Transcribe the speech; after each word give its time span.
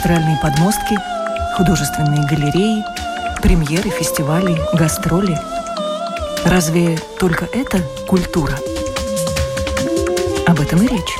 Театральные 0.00 0.38
подмостки, 0.38 0.96
художественные 1.58 2.26
галереи, 2.26 2.82
премьеры, 3.42 3.90
фестивали, 3.90 4.58
гастроли. 4.74 5.38
Разве 6.42 6.96
только 7.18 7.46
это 7.52 7.82
культура? 8.08 8.54
Об 10.46 10.58
этом 10.58 10.80
и 10.80 10.86
речь. 10.86 11.18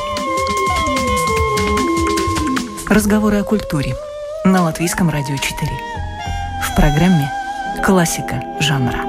Разговоры 2.89 3.41
о 3.41 3.45
культуре 3.45 3.95
на 4.45 4.63
Латвийском 4.63 5.11
радио 5.11 5.37
4. 5.37 5.71
В 6.63 6.75
программе 6.75 7.31
«Классика 7.85 8.43
жанра». 8.61 9.05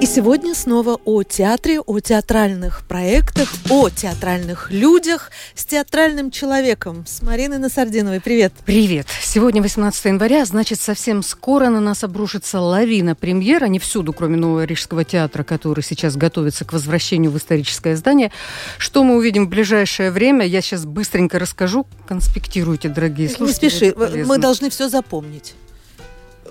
И 0.00 0.06
сегодня 0.06 0.39
снова 0.60 1.00
о 1.06 1.22
театре, 1.22 1.80
о 1.80 2.00
театральных 2.00 2.82
проектах, 2.86 3.50
о 3.70 3.88
театральных 3.88 4.70
людях 4.70 5.30
с 5.54 5.64
театральным 5.64 6.30
человеком, 6.30 7.06
с 7.06 7.22
Мариной 7.22 7.56
Насардиновой. 7.56 8.20
Привет. 8.20 8.52
Привет! 8.66 9.06
Сегодня 9.22 9.62
18 9.62 10.04
января, 10.04 10.44
значит, 10.44 10.78
совсем 10.78 11.22
скоро 11.22 11.70
на 11.70 11.80
нас 11.80 12.04
обрушится 12.04 12.60
лавина 12.60 13.14
премьер. 13.14 13.64
Они 13.64 13.78
всюду, 13.78 14.12
кроме 14.12 14.36
Нового 14.36 14.64
Рижского 14.64 15.02
театра, 15.02 15.44
который 15.44 15.82
сейчас 15.82 16.16
готовится 16.16 16.66
к 16.66 16.74
возвращению 16.74 17.30
в 17.30 17.38
историческое 17.38 17.96
здание. 17.96 18.30
Что 18.76 19.02
мы 19.02 19.16
увидим 19.16 19.46
в 19.46 19.48
ближайшее 19.48 20.10
время, 20.10 20.44
я 20.44 20.60
сейчас 20.60 20.84
быстренько 20.84 21.38
расскажу. 21.38 21.86
Конспектируйте, 22.06 22.90
дорогие 22.90 23.28
Не 23.28 23.34
слушатели. 23.34 23.70
спеши, 23.70 23.86
это 23.86 23.98
полезно. 23.98 24.34
мы 24.34 24.38
должны 24.38 24.68
все 24.68 24.90
запомнить. 24.90 25.54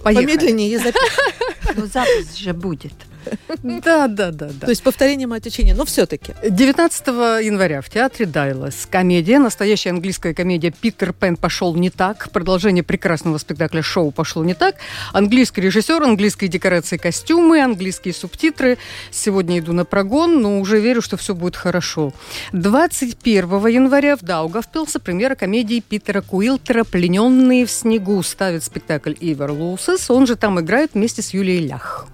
Поехали. 0.02 0.26
Помедленнее 0.26 0.72
я 0.72 0.80
запишу. 0.80 1.06
Ну, 1.76 1.86
запись 1.86 2.36
же 2.36 2.54
будет. 2.54 2.94
Да, 3.63 4.07
да, 4.07 4.31
да, 4.31 4.50
да. 4.54 4.66
То 4.66 4.69
есть 4.69 4.83
повторение 4.83 5.27
мать 5.27 5.45
учения, 5.45 5.74
но 5.74 5.86
все-таки. 5.86 6.33
19 6.48 7.07
января 7.44 7.81
в 7.81 7.89
театре 7.89 8.25
Дайлас 8.25 8.88
комедия, 8.89 9.39
настоящая 9.39 9.92
английская 9.92 10.33
комедия 10.33 10.71
«Питер 10.71 11.13
Пен 11.13 11.36
пошел 11.36 11.75
не 11.75 11.89
так», 11.89 12.30
продолжение 12.31 12.83
прекрасного 12.83 13.38
спектакля 13.38 13.81
«Шоу 13.81 14.12
пошло 14.12 14.44
не 14.44 14.54
так», 14.54 14.75
английский 15.13 15.62
режиссер, 15.62 16.01
английские 16.01 16.50
декорации, 16.50 16.98
костюмы, 16.98 17.62
английские 17.62 18.13
субтитры. 18.13 18.77
Сегодня 19.12 19.60
иду 19.60 19.74
на 19.74 19.86
прогон, 19.86 20.42
но 20.42 20.60
уже 20.60 20.80
верю, 20.80 21.01
что 21.01 21.18
все 21.18 21.36
будет 21.36 21.56
хорошо. 21.56 22.13
21 22.54 23.68
января 23.68 24.16
в 24.16 24.21
Даугавпилсе 24.21 25.00
премьера 25.00 25.36
комедии 25.36 25.83
Питера 25.88 26.21
Куилтера 26.21 26.83
«Плененные 26.83 27.66
в 27.66 27.71
снегу» 27.71 28.21
ставит 28.24 28.63
спектакль 28.63 29.13
Ивер 29.19 29.51
Лусес, 29.51 30.10
он 30.10 30.27
же 30.27 30.36
там 30.36 30.60
играет 30.60 30.92
вместе 30.94 31.21
с 31.21 31.33
Юлией 31.33 31.66
Лях. 31.68 32.07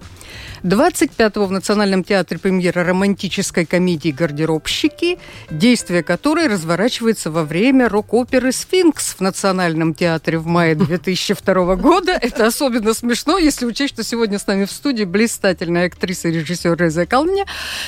25-го 0.66 1.46
в 1.46 1.52
Национальном 1.52 2.02
театре 2.02 2.40
премьера 2.40 2.82
романтической 2.82 3.66
комедии 3.66 4.10
«Гардеробщики», 4.10 5.16
действие 5.48 6.02
которой 6.02 6.48
разворачивается 6.48 7.30
во 7.30 7.44
время 7.44 7.88
рок-оперы 7.88 8.50
«Сфинкс» 8.50 9.14
в 9.14 9.20
Национальном 9.20 9.94
театре 9.94 10.38
в 10.38 10.46
мае 10.46 10.74
2002 10.74 11.76
года. 11.76 12.18
Это 12.20 12.46
особенно 12.46 12.94
смешно, 12.94 13.38
если 13.38 13.64
учесть, 13.64 13.94
что 13.94 14.02
сегодня 14.02 14.40
с 14.40 14.46
нами 14.48 14.64
в 14.64 14.72
студии 14.72 15.04
блистательная 15.04 15.86
актриса 15.86 16.28
и 16.28 16.32
режиссер 16.32 16.76
Реза 16.76 17.06
Калня, 17.06 17.44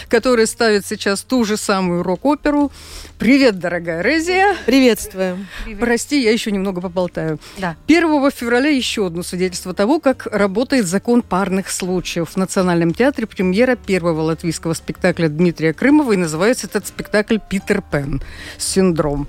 которая 0.08 0.46
ставит 0.46 0.86
сейчас 0.86 1.22
ту 1.22 1.44
же 1.44 1.56
самую 1.56 2.04
рок-оперу. 2.04 2.70
Привет, 3.19 3.58
дорогая 3.58 4.02
Резия. 4.02 4.56
Приветствуем. 4.66 5.48
Прости, 5.80 6.22
я 6.22 6.30
еще 6.30 6.52
немного 6.52 6.80
поболтаю. 6.80 7.40
Да. 7.58 7.75
1 7.88 8.30
февраля 8.30 8.69
еще 8.69 9.08
одно 9.08 9.25
свидетельство 9.25 9.75
того, 9.75 9.98
как 9.98 10.26
работает 10.26 10.86
закон 10.86 11.22
парных 11.22 11.70
случаев. 11.72 12.30
В 12.30 12.36
Национальном 12.36 12.67
Национальном 12.68 12.92
театре 12.92 13.26
премьера 13.26 13.76
первого 13.76 14.20
латвийского 14.20 14.74
спектакля 14.74 15.28
Дмитрия 15.28 15.72
Крымова, 15.72 16.12
и 16.12 16.16
называется 16.16 16.66
этот 16.66 16.86
спектакль 16.86 17.38
«Питер 17.38 17.82
Пен. 17.82 18.20
Синдром». 18.58 19.26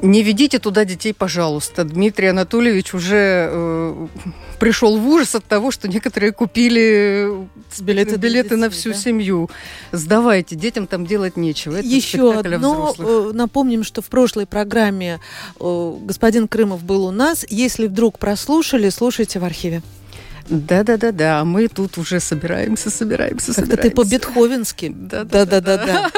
Не 0.00 0.22
ведите 0.22 0.58
туда 0.58 0.86
детей, 0.86 1.12
пожалуйста. 1.12 1.84
Дмитрий 1.84 2.28
Анатольевич 2.28 2.94
уже 2.94 3.50
э, 3.52 4.06
пришел 4.58 4.96
в 4.96 5.06
ужас 5.06 5.34
от 5.34 5.44
того, 5.44 5.70
что 5.70 5.88
некоторые 5.88 6.32
купили 6.32 7.28
билеты, 7.78 8.16
билеты 8.16 8.56
на 8.56 8.70
всю 8.70 8.92
да? 8.92 8.96
семью. 8.96 9.50
Сдавайте, 9.92 10.56
детям 10.56 10.86
там 10.86 11.04
делать 11.04 11.36
нечего. 11.36 11.76
Это 11.76 11.86
Еще 11.86 12.32
одно. 12.32 12.94
Э, 12.98 13.32
напомним, 13.34 13.84
что 13.84 14.00
в 14.00 14.06
прошлой 14.06 14.46
программе 14.46 15.20
э, 15.60 15.94
господин 16.00 16.48
Крымов 16.48 16.82
был 16.82 17.04
у 17.04 17.10
нас. 17.10 17.44
Если 17.50 17.86
вдруг 17.86 18.18
прослушали, 18.18 18.88
слушайте 18.88 19.38
в 19.38 19.44
архиве. 19.44 19.82
Да, 20.50 20.82
да, 20.82 20.96
да, 20.96 21.12
да. 21.12 21.44
Мы 21.44 21.68
тут 21.68 21.96
уже 21.96 22.18
собираемся, 22.18 22.90
собираемся, 22.90 23.52
собираемся. 23.52 23.76
Как-то 23.76 23.88
ты 23.88 23.90
по-бетховенски. 23.90 24.92
Да, 24.94 25.24
да, 25.24 25.46
да, 25.46 25.60
да. 25.60 25.76
да. 25.76 26.10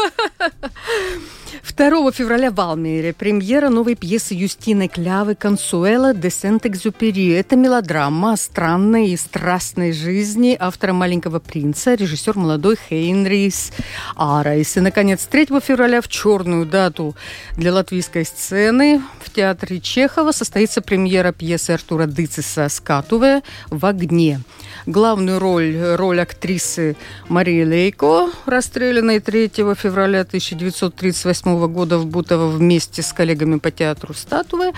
2 1.64 2.10
февраля 2.10 2.50
в 2.50 2.60
Алмере 2.60 3.12
премьера 3.12 3.68
новой 3.68 3.94
пьесы 3.94 4.34
Юстины 4.34 4.88
Клявы 4.88 5.36
«Консуэла 5.36 6.12
де 6.12 6.28
Сент-Экзюпери». 6.28 7.30
Это 7.34 7.54
мелодрама 7.54 8.32
о 8.32 8.36
странной 8.36 9.10
и 9.10 9.16
страстной 9.16 9.92
жизни 9.92 10.56
автора 10.58 10.92
«Маленького 10.92 11.38
принца», 11.38 11.94
режиссер 11.94 12.36
молодой 12.36 12.76
Хейнрис 12.88 13.72
Арайс. 14.16 14.76
И, 14.76 14.80
наконец, 14.80 15.24
3 15.24 15.46
февраля 15.60 16.00
в 16.00 16.08
черную 16.08 16.66
дату 16.66 17.14
для 17.56 17.72
латвийской 17.72 18.24
сцены 18.24 19.00
в 19.20 19.30
театре 19.30 19.80
Чехова 19.80 20.32
состоится 20.32 20.82
премьера 20.82 21.32
пьесы 21.32 21.70
Артура 21.70 22.06
Дыциса 22.06 22.68
«Скатуве» 22.68 23.42
в 23.70 23.86
огне. 23.86 24.40
Главную 24.86 25.38
роль, 25.38 25.76
роль 25.94 26.20
актрисы 26.20 26.96
Марии 27.28 27.64
Лейко, 27.64 28.30
расстрелянной 28.46 29.20
3 29.20 29.48
февраля 29.76 30.22
1938 30.22 31.51
года 31.66 31.98
в 31.98 32.06
Бутово 32.06 32.48
вместе 32.48 33.02
с 33.02 33.12
коллегами 33.12 33.58
по 33.58 33.70
театру 33.70 34.14
«Статуя», 34.14 34.72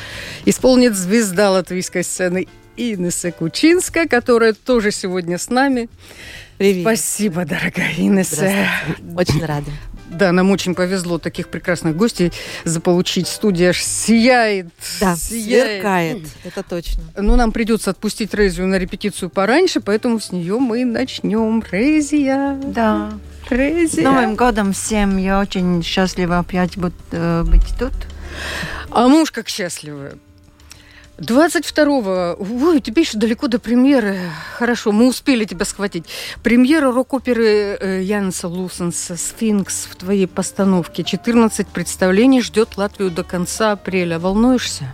исполнит 0.44 0.94
звезда 0.94 1.50
латвийской 1.50 2.04
сцены 2.04 2.46
Инесса 2.76 3.32
Кучинска, 3.32 4.08
которая 4.08 4.52
тоже 4.52 4.90
сегодня 4.90 5.38
с 5.38 5.48
нами. 5.48 5.88
Привет. 6.58 6.82
Спасибо, 6.82 7.44
дорогая 7.44 7.94
Инесса. 7.96 8.50
Очень 9.16 9.44
рада. 9.44 9.70
Да, 10.10 10.32
нам 10.32 10.50
очень 10.50 10.74
повезло 10.74 11.18
таких 11.18 11.48
прекрасных 11.48 11.96
гостей 11.96 12.32
заполучить. 12.64 13.26
Студия 13.26 13.70
аж 13.70 13.82
сияет. 13.82 14.68
Да, 15.00 15.16
сияет. 15.16 15.70
сверкает, 15.70 16.22
это 16.44 16.62
точно. 16.62 17.02
Ну, 17.16 17.36
нам 17.36 17.52
придется 17.52 17.90
отпустить 17.90 18.32
Резию 18.34 18.68
на 18.68 18.78
репетицию 18.78 19.30
пораньше, 19.30 19.80
поэтому 19.80 20.20
с 20.20 20.30
нее 20.30 20.58
мы 20.58 20.84
начнем. 20.84 21.64
Резия. 21.70 22.54
Да. 22.64 23.12
С 23.50 23.96
Новым 23.96 24.36
годом 24.36 24.72
всем. 24.72 25.16
Я 25.18 25.40
очень 25.40 25.82
счастлива 25.82 26.38
опять 26.38 26.78
быть, 26.78 26.94
э, 27.12 27.42
быть 27.44 27.66
тут. 27.78 27.92
А 28.90 29.08
муж 29.08 29.30
как 29.30 29.48
счастливый. 29.48 30.12
22-го, 31.18 32.36
ой, 32.66 32.80
тебе 32.80 33.02
еще 33.02 33.18
далеко 33.18 33.46
до 33.46 33.60
премьеры. 33.60 34.18
Хорошо, 34.58 34.90
мы 34.90 35.06
успели 35.06 35.44
тебя 35.44 35.64
схватить. 35.64 36.06
Премьера 36.42 36.90
рок-оперы 36.90 37.78
э, 37.80 38.02
Янса 38.02 38.48
Лусенса 38.48 39.16
«Сфинкс» 39.16 39.86
в 39.90 39.94
твоей 39.94 40.26
постановке. 40.26 41.04
14 41.04 41.68
представлений 41.68 42.42
ждет 42.42 42.76
Латвию 42.76 43.10
до 43.10 43.22
конца 43.22 43.72
апреля. 43.72 44.18
Волнуешься? 44.18 44.92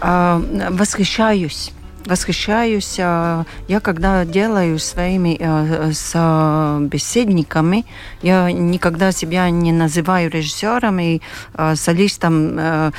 А, 0.00 0.40
восхищаюсь 0.70 1.72
восхищаюсь. 2.06 2.96
А, 3.00 3.44
я 3.68 3.80
когда 3.80 4.24
делаю 4.24 4.78
своими 4.78 5.36
э, 5.38 5.92
с 5.92 6.78
беседниками, 6.80 7.84
я 8.22 8.50
никогда 8.50 9.12
себя 9.12 9.50
не 9.50 9.72
называю 9.72 10.30
режиссером 10.30 10.98
и 11.00 11.20
э, 11.54 11.76
солистом. 11.76 12.58
Э, 12.58 12.90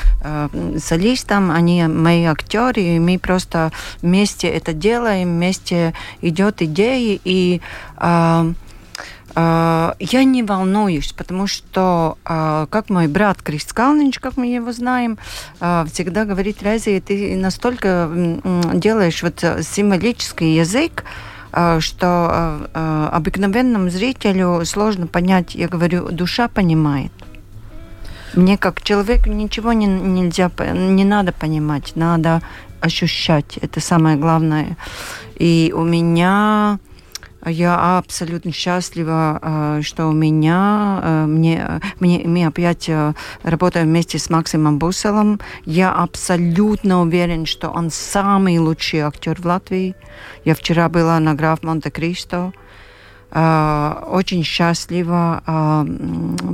солистом, 0.77 1.51
они 1.51 1.83
мои 1.87 2.25
актеры, 2.25 2.81
и 2.81 2.99
мы 2.99 3.17
просто 3.19 3.71
вместе 4.01 4.47
это 4.47 4.73
делаем, 4.73 5.29
вместе 5.29 5.93
идет 6.21 6.61
идеи 6.61 7.19
и 7.23 7.61
я 9.35 10.23
не 10.23 10.43
волнуюсь, 10.43 11.13
потому 11.13 11.47
что, 11.47 12.17
а, 12.25 12.67
как 12.67 12.89
мой 12.89 13.07
брат 13.07 13.41
Крис 13.41 13.65
Калнинч, 13.65 14.19
как 14.19 14.37
мы 14.37 14.47
его 14.47 14.71
знаем, 14.71 15.17
а, 15.59 15.85
всегда 15.91 16.25
говорит, 16.25 16.63
Рези, 16.63 16.99
ты 17.05 17.35
настолько 17.35 18.09
делаешь 18.73 19.21
вот 19.23 19.39
символический 19.39 20.55
язык, 20.57 21.03
что 21.79 23.09
обыкновенному 23.11 23.89
зрителю 23.89 24.63
сложно 24.65 25.07
понять. 25.07 25.55
Я 25.55 25.67
говорю, 25.67 26.09
душа 26.11 26.47
понимает. 26.47 27.11
Мне 28.35 28.57
как 28.57 28.83
человеку 28.83 29.29
ничего 29.29 29.73
не, 29.73 29.87
нельзя, 29.87 30.51
не 30.73 31.03
надо 31.03 31.31
понимать, 31.31 31.93
надо 31.95 32.41
ощущать. 32.81 33.57
Это 33.57 33.79
самое 33.79 34.15
главное. 34.17 34.77
И 35.37 35.73
у 35.75 35.83
меня 35.83 36.77
я 37.45 37.97
абсолютно 37.97 38.51
счастлива, 38.51 39.39
э, 39.41 39.81
что 39.83 40.07
у 40.07 40.11
меня, 40.11 40.99
э, 41.03 41.25
мне, 41.25 41.81
мне, 41.99 42.21
мы 42.25 42.45
опять 42.45 42.89
работаем 43.43 43.87
вместе 43.87 44.19
с 44.19 44.29
Максимом 44.29 44.77
Буселом. 44.77 45.39
Я 45.65 45.91
абсолютно 45.91 47.01
уверен, 47.01 47.45
что 47.45 47.69
он 47.69 47.91
самый 47.91 48.57
лучший 48.59 48.99
актер 48.99 49.39
в 49.41 49.45
Латвии. 49.45 49.95
Я 50.45 50.55
вчера 50.55 50.89
была 50.89 51.19
на 51.19 51.33
Граф 51.33 51.63
Монте-Кристо. 51.63 52.51
Очень 53.31 54.43
счастлива 54.43 55.43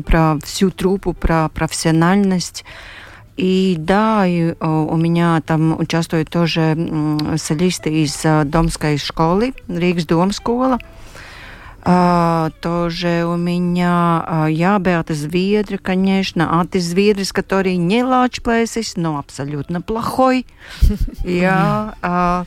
про 0.05 0.37
всю 0.43 0.71
труппу, 0.71 1.13
про 1.13 1.47
профессиональность. 1.47 2.65
И 3.37 3.75
да, 3.77 4.25
и, 4.25 4.53
у 4.61 4.95
меня 4.95 5.41
там 5.45 5.77
участвуют 5.79 6.29
тоже 6.29 6.77
солисты 7.37 8.03
из 8.03 8.23
Домской 8.45 8.97
школы, 8.97 9.53
Ригс 9.67 10.05
Домскола. 10.05 10.79
А, 11.87 12.49
тоже 12.61 13.25
у 13.27 13.35
меня 13.35 14.25
а, 14.27 14.47
я 14.47 14.79
Беата 14.79 15.13
Зведра, 15.13 15.77
конечно, 15.77 16.59
Ати 16.59 16.79
Зведрис, 16.79 17.31
который 17.31 17.77
не 17.77 18.03
лачплейсис, 18.03 18.95
но 18.95 19.19
абсолютно 19.19 19.81
плохой. 19.81 20.47
Я, 21.23 21.93
а, 22.01 22.45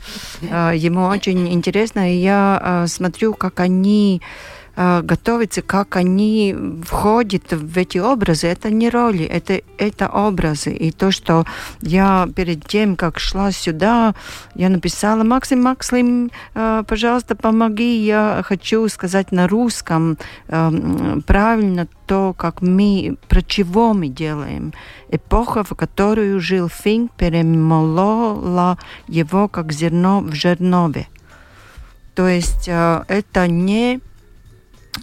а, 0.51 0.73
ему 0.73 1.07
очень 1.07 1.53
интересно, 1.53 2.13
и 2.13 2.17
я 2.17 2.61
а, 2.61 2.87
смотрю, 2.89 3.33
как 3.33 3.61
они 3.61 4.21
Э, 4.21 4.58
готовиться, 4.79 5.61
как 5.61 5.97
они 5.97 6.55
входят 6.85 7.53
в 7.53 7.77
эти 7.77 7.99
образы, 7.99 8.47
это 8.47 8.71
не 8.71 8.91
роли, 8.91 9.25
это, 9.25 9.61
это 9.77 10.09
образы. 10.09 10.73
И 10.73 10.93
то, 10.93 11.11
что 11.11 11.45
я 11.81 12.29
перед 12.37 12.65
тем, 12.65 12.95
как 12.95 13.19
шла 13.19 13.51
сюда, 13.51 14.15
я 14.55 14.69
написала, 14.69 15.25
Максим, 15.25 15.63
Максим, 15.63 16.31
э, 16.55 16.85
пожалуйста, 16.87 17.35
помоги, 17.35 18.05
я 18.05 18.43
хочу 18.45 18.89
сказать 18.89 19.33
на 19.33 19.49
русском 19.49 20.17
э, 20.47 21.21
правильно 21.27 21.89
то, 22.07 22.33
как 22.39 22.63
мы, 22.63 23.17
про 23.29 23.43
чего 23.43 23.95
мы 23.95 24.07
делаем. 24.07 24.73
Эпоха, 25.11 25.65
в 25.65 25.75
которую 25.75 26.39
жил 26.39 26.69
Финк, 26.69 27.11
перемолола 27.13 28.79
его 29.09 29.49
как 29.49 29.73
зерно 29.73 30.21
в 30.21 30.35
жернове. 30.35 31.09
То 32.15 32.29
есть 32.29 32.69
это 32.69 33.47
не 33.47 34.01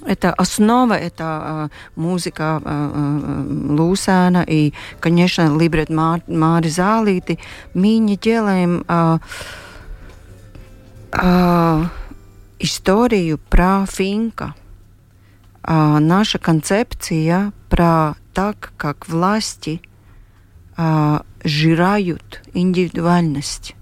это 0.05 0.33
основа, 0.33 0.93
это 0.93 1.69
э, 1.71 1.99
музыка 1.99 2.61
э, 2.63 2.91
э, 2.93 3.73
Лусана 3.73 4.43
и, 4.47 4.73
конечно, 4.99 5.57
либрет 5.57 5.89
Мари 5.89 6.69
Залиты. 6.69 7.39
Мы 7.73 7.97
не 7.97 8.17
делаем 8.17 8.83
э, 8.87 9.17
э, 11.13 11.83
историю 12.59 13.39
про 13.49 13.85
Финка. 13.85 14.55
Э, 15.63 15.97
наша 15.99 16.39
концепция 16.39 17.51
про 17.69 18.15
так, 18.33 18.73
как 18.77 19.07
власти 19.07 19.81
э, 20.77 21.19
жирают 21.43 22.41
индивидуальность. 22.53 23.75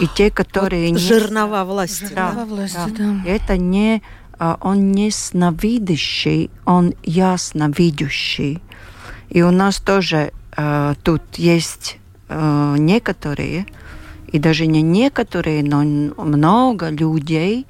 И 0.00 0.06
те, 0.06 0.30
которые... 0.30 0.92
Вот 0.92 1.00
жернова 1.00 1.64
власти. 1.64 2.12
Да, 2.14 2.32
да, 2.32 2.44
власти, 2.44 2.76
да. 2.76 2.92
да. 2.96 3.22
Это 3.26 3.56
не 3.56 4.02
он 4.38 4.92
не 4.92 5.10
сновидящий, 5.10 6.50
он 6.64 6.94
ясно 7.02 7.72
видящий. 7.76 8.62
И 9.30 9.42
у 9.42 9.50
нас 9.50 9.78
тоже 9.78 10.32
э, 10.56 10.94
тут 11.02 11.22
есть 11.36 11.98
э, 12.28 12.76
некоторые, 12.78 13.66
и 14.28 14.38
даже 14.38 14.66
не 14.66 14.82
некоторые, 14.82 15.62
но 15.62 15.82
много 16.22 16.90
людей, 16.90 17.66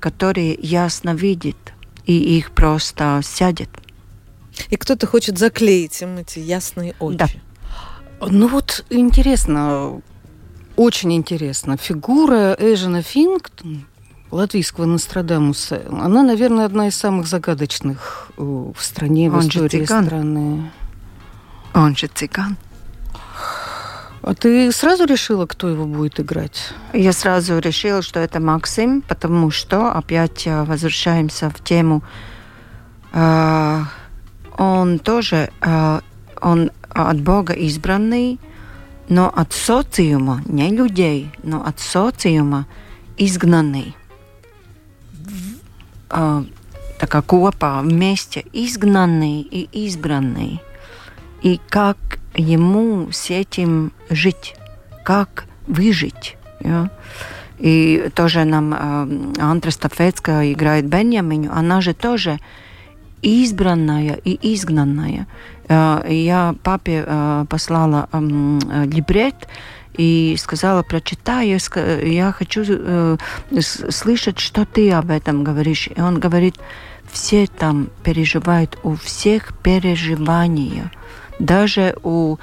которые 0.00 0.54
ясно 0.54 1.14
видят, 1.14 1.56
и 2.06 2.38
их 2.38 2.50
просто 2.50 3.20
сядет. 3.22 3.70
И 4.68 4.76
кто-то 4.76 5.06
хочет 5.06 5.38
заклеить 5.38 6.02
им 6.02 6.18
эти 6.18 6.38
ясные 6.38 6.94
очи. 6.98 7.16
Да. 7.16 7.26
Ну 8.20 8.48
вот 8.48 8.84
интересно, 8.90 10.00
очень 10.76 11.12
интересно. 11.12 11.76
Фигура 11.76 12.56
Эжена 12.58 13.02
Финктон, 13.02 13.86
латвийского 14.32 14.86
Нострадамуса, 14.86 15.82
она, 15.90 16.22
наверное, 16.22 16.64
одна 16.64 16.88
из 16.88 16.96
самых 16.96 17.26
загадочных 17.26 18.30
э, 18.36 18.42
в 18.42 18.82
стране, 18.82 19.30
в 19.30 19.34
Он 19.34 19.40
истории 19.46 19.84
страны. 19.84 20.70
Он 21.74 21.94
же 21.94 22.06
цыган. 22.08 22.56
А 24.22 24.34
ты 24.34 24.72
сразу 24.72 25.04
решила, 25.04 25.46
кто 25.46 25.68
его 25.68 25.84
будет 25.84 26.18
играть? 26.20 26.72
Я 26.92 27.12
сразу 27.12 27.58
решила, 27.58 28.02
что 28.02 28.20
это 28.20 28.40
Максим, 28.40 29.02
потому 29.02 29.50
что 29.50 29.92
опять 29.92 30.46
э, 30.46 30.64
возвращаемся 30.64 31.50
в 31.50 31.62
тему. 31.62 32.02
Э, 33.12 33.82
он 34.56 34.98
тоже 34.98 35.50
он 36.40 36.70
от 36.90 37.20
Бога 37.20 37.54
избранный, 37.54 38.38
но 39.08 39.32
от 39.34 39.52
социума, 39.52 40.42
не 40.44 40.70
людей, 40.70 41.30
но 41.42 41.64
от 41.64 41.80
социума 41.80 42.66
изгнанный. 43.16 43.94
Такая 46.98 47.22
копа 47.22 47.80
вместе 47.82 48.44
изгнанный 48.52 49.40
и 49.40 49.68
избранный. 49.72 50.60
И 51.42 51.60
как 51.68 51.96
ему 52.36 53.08
с 53.10 53.30
этим 53.30 53.92
жить, 54.08 54.54
как 55.04 55.46
выжить. 55.66 56.36
Ja? 56.60 56.90
И 57.58 58.08
тоже 58.14 58.44
нам 58.44 58.74
э, 58.74 59.40
Антра 59.40 59.70
Стафецкая 59.70 60.52
играет 60.52 60.86
Беньяминю, 60.86 61.52
она 61.52 61.80
же 61.80 61.94
тоже 61.94 62.38
избранная 63.22 64.18
и 64.24 64.54
изгнанная. 64.54 65.26
Э, 65.68 66.04
я 66.08 66.54
папе 66.62 67.04
э, 67.06 67.44
послала 67.48 68.08
э, 68.12 68.18
либрет 68.86 69.48
и 69.96 70.36
сказала, 70.38 70.82
прочитай, 70.82 71.48
я 71.48 72.32
хочу 72.32 72.64
э, 72.66 73.16
слышать, 73.60 74.38
что 74.38 74.64
ты 74.64 74.90
об 74.92 75.10
этом 75.10 75.44
говоришь. 75.44 75.88
И 75.94 76.00
он 76.00 76.20
говорит, 76.20 76.56
все 77.10 77.46
там 77.46 77.88
переживают, 78.02 78.78
у 78.82 78.94
всех 78.94 79.52
переживания– 79.62 80.90
даже 81.42 81.96
у 82.02 82.36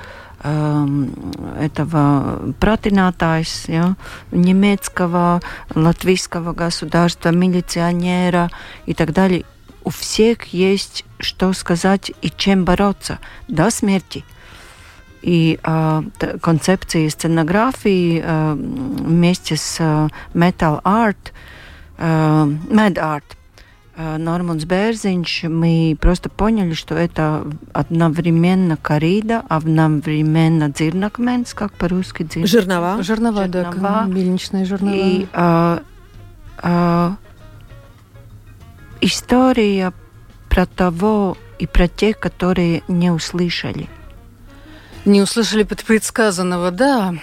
эм, 0.44 1.14
этого 1.60 2.54
пратинатайс, 2.60 3.66
ja, 3.68 3.96
немецкого, 4.32 5.42
латвийского 5.74 6.54
государства, 6.54 7.30
милиционера 7.30 8.50
и 8.86 8.94
так 8.94 9.14
далее. 9.14 9.46
У 9.84 9.90
всех 9.90 10.54
есть 10.54 11.06
что 11.20 11.54
сказать 11.54 12.12
и 12.22 12.30
чем 12.30 12.66
бороться 12.66 13.20
до 13.48 13.72
смерти. 13.72 14.24
И 15.22 15.60
э, 15.62 16.04
концепции 16.42 17.08
сценографии 17.10 18.22
э, 18.24 18.54
вместе 18.54 19.58
с 19.58 19.78
э, 19.80 20.08
metal 20.34 20.82
art, 20.84 21.34
э, 21.98 22.04
mad 22.70 22.94
art, 22.96 23.24
Э, 24.02 24.16
Норманс 24.18 24.64
Берзинч, 24.64 25.44
мы 25.44 25.98
просто 26.00 26.30
поняли, 26.30 26.74
что 26.74 26.96
это 26.96 27.46
одновременно 27.74 28.78
корида, 28.78 29.44
одновременно 29.50 30.70
дзирнакменс, 30.70 31.54
как 31.54 31.74
по-русски 31.74 32.24
дзирнак. 32.24 32.50
Жернова. 32.50 33.04
Жернова, 33.04 33.48
жернова. 33.48 33.76
да, 33.78 34.06
мельничная 34.06 34.64
жернова. 34.64 34.96
И 34.96 35.28
а, 35.34 35.82
а, 36.64 37.18
история 39.02 39.92
про 40.48 40.66
того 40.66 41.36
и 41.60 41.68
про 41.68 41.90
тех, 41.90 42.18
которые 42.20 42.84
не 42.88 43.12
услышали. 43.12 43.90
Не 45.06 45.22
услышали 45.22 45.64
предсказанного, 45.64 46.72
да. 46.72 47.16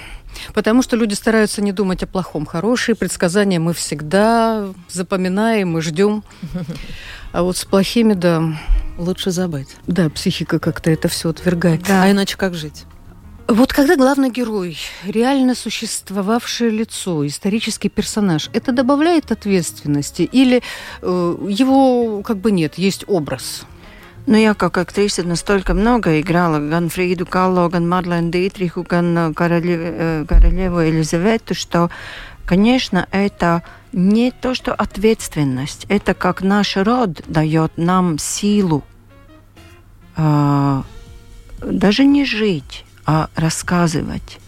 Потому 0.54 0.82
что 0.82 0.96
люди 0.96 1.14
стараются 1.14 1.62
не 1.62 1.72
думать 1.72 2.02
о 2.02 2.06
плохом. 2.06 2.46
Хорошие 2.46 2.94
предсказания 2.94 3.58
мы 3.58 3.74
всегда 3.74 4.68
запоминаем 4.88 5.78
и 5.78 5.80
ждем. 5.80 6.24
А 7.32 7.42
вот 7.42 7.58
с 7.58 7.66
плохими, 7.66 8.14
да. 8.14 8.42
Лучше 8.96 9.30
забыть. 9.30 9.76
Да, 9.86 10.08
психика 10.08 10.58
как-то 10.58 10.90
это 10.90 11.08
все 11.08 11.28
отвергает. 11.28 11.82
Да. 11.82 12.04
А 12.04 12.10
иначе 12.10 12.34
как 12.38 12.54
жить? 12.54 12.86
Вот 13.46 13.74
когда 13.74 13.94
главный 13.96 14.30
герой, 14.30 14.78
реально 15.04 15.54
существовавшее 15.54 16.70
лицо, 16.70 17.26
исторический 17.26 17.90
персонаж, 17.90 18.48
это 18.54 18.72
добавляет 18.72 19.30
ответственности 19.30 20.22
или 20.22 20.62
э, 21.02 21.36
его 21.48 22.22
как 22.22 22.38
бы 22.38 22.50
нет, 22.50 22.78
есть 22.78 23.04
образ? 23.06 23.64
Nu, 24.26 24.36
я 24.36 24.54
как 24.54 24.76
актриса 24.76 25.22
настолько 25.22 25.72
много 25.72 26.20
играла, 26.20 26.58
ган 26.58 26.88
Фриду 26.88 27.26
Калло, 27.26 27.68
ган 27.68 27.88
Марлен 27.88 28.32
Дитриху, 28.32 28.82
ган 28.82 29.32
Королев, 29.34 30.26
Королеву 30.26 30.80
Елизавету, 30.80 31.54
что, 31.54 31.90
конечно, 32.44 33.06
это 33.12 33.62
не 33.92 34.32
то, 34.32 34.54
что 34.56 34.74
ответственность, 34.74 35.86
это 35.88 36.12
как 36.12 36.42
наш 36.42 36.76
род 36.76 37.22
дает 37.28 37.78
нам 37.78 38.18
силу 38.18 38.82
э, 40.16 40.82
даже 41.60 42.04
не 42.04 42.24
жить, 42.24 42.84
а 43.06 43.30
рассказывать. 43.36 44.40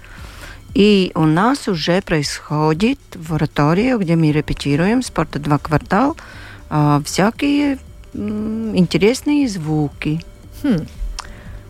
И 0.75 1.12
у 1.14 1.25
нас 1.25 1.68
уже 1.68 2.02
происходит 2.02 2.99
в 3.14 3.35
оратории, 3.35 3.97
где 3.97 4.16
мы 4.16 4.32
репетируем 4.32 5.02
спорта 5.02 5.38
два 5.38 5.58
квартал, 5.58 6.16
э, 6.68 7.00
всякие 7.04 7.78
интересные 8.14 9.48
звуки. 9.48 10.20
Хм. 10.62 10.86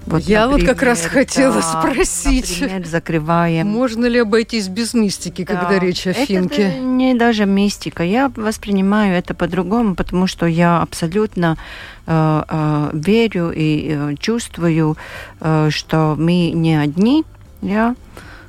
Вот, 0.09 0.23
Я 0.23 0.47
например, 0.47 0.67
вот 0.67 0.75
как 0.75 0.83
раз 0.83 1.05
хотела 1.05 1.61
да, 1.61 1.63
спросить, 1.63 2.61
например, 2.63 2.87
закрываем. 2.87 3.67
Можно 3.67 4.07
ли 4.07 4.21
обойтись 4.21 4.69
без 4.69 4.95
мистики, 4.95 5.45
да. 5.45 5.55
когда 5.55 5.79
речь 5.79 6.07
о 6.07 6.11
это 6.11 6.25
финке? 6.25 6.79
не 6.81 7.15
даже 7.15 7.45
мистика. 7.45 8.03
Я 8.03 8.33
воспринимаю 8.35 9.15
это 9.17 9.35
по-другому, 9.35 9.95
потому 9.95 10.27
что 10.27 10.47
я 10.47 10.81
абсолютно 10.81 11.59
э, 12.07 12.43
э, 12.49 12.91
верю 12.95 13.53
и 13.55 13.89
э, 13.91 14.15
чувствую, 14.19 14.97
э, 15.41 15.69
что 15.71 16.17
мы 16.19 16.53
не 16.53 16.77
одни. 16.77 17.25
Я, 17.61 17.95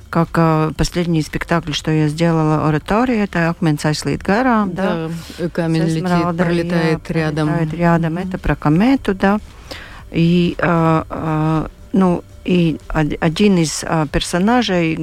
как 0.09 0.29
э, 0.35 0.71
последний 0.77 1.21
спектакль, 1.21 1.73
что 1.73 1.91
я 1.91 2.07
сделала 2.07 2.67
оратория, 2.67 3.23
это 3.23 3.49
«Акмens 3.49 3.85
aizlīd 3.85 4.23
garām». 4.23 4.73
Да, 4.73 5.09
да. 5.37 5.49
камень 5.49 5.83
летит, 5.83 6.37
пролетает 6.37 7.09
jā, 7.09 7.13
рядом. 7.13 7.47
Пролетает 7.47 7.73
рядом, 7.73 8.17
mm-hmm. 8.17 8.27
это 8.27 8.37
про 8.37 8.55
комету, 8.55 9.13
да. 9.13 9.39
И, 10.11 10.55
э, 10.57 11.03
э, 11.09 11.67
ну, 11.93 12.23
и 12.45 12.79
один 12.89 13.57
из 13.57 13.83
э, 13.83 14.07
персонажей, 14.11 14.95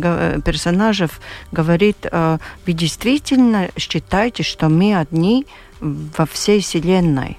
персонажей 0.44 1.08
говорит, 1.52 1.96
э, 2.02 2.38
вы 2.66 2.72
действительно 2.72 3.68
считаете, 3.76 4.42
что 4.42 4.68
мы 4.68 4.96
одни 4.96 5.46
во 5.80 6.26
всей 6.26 6.60
Вселенной. 6.60 7.38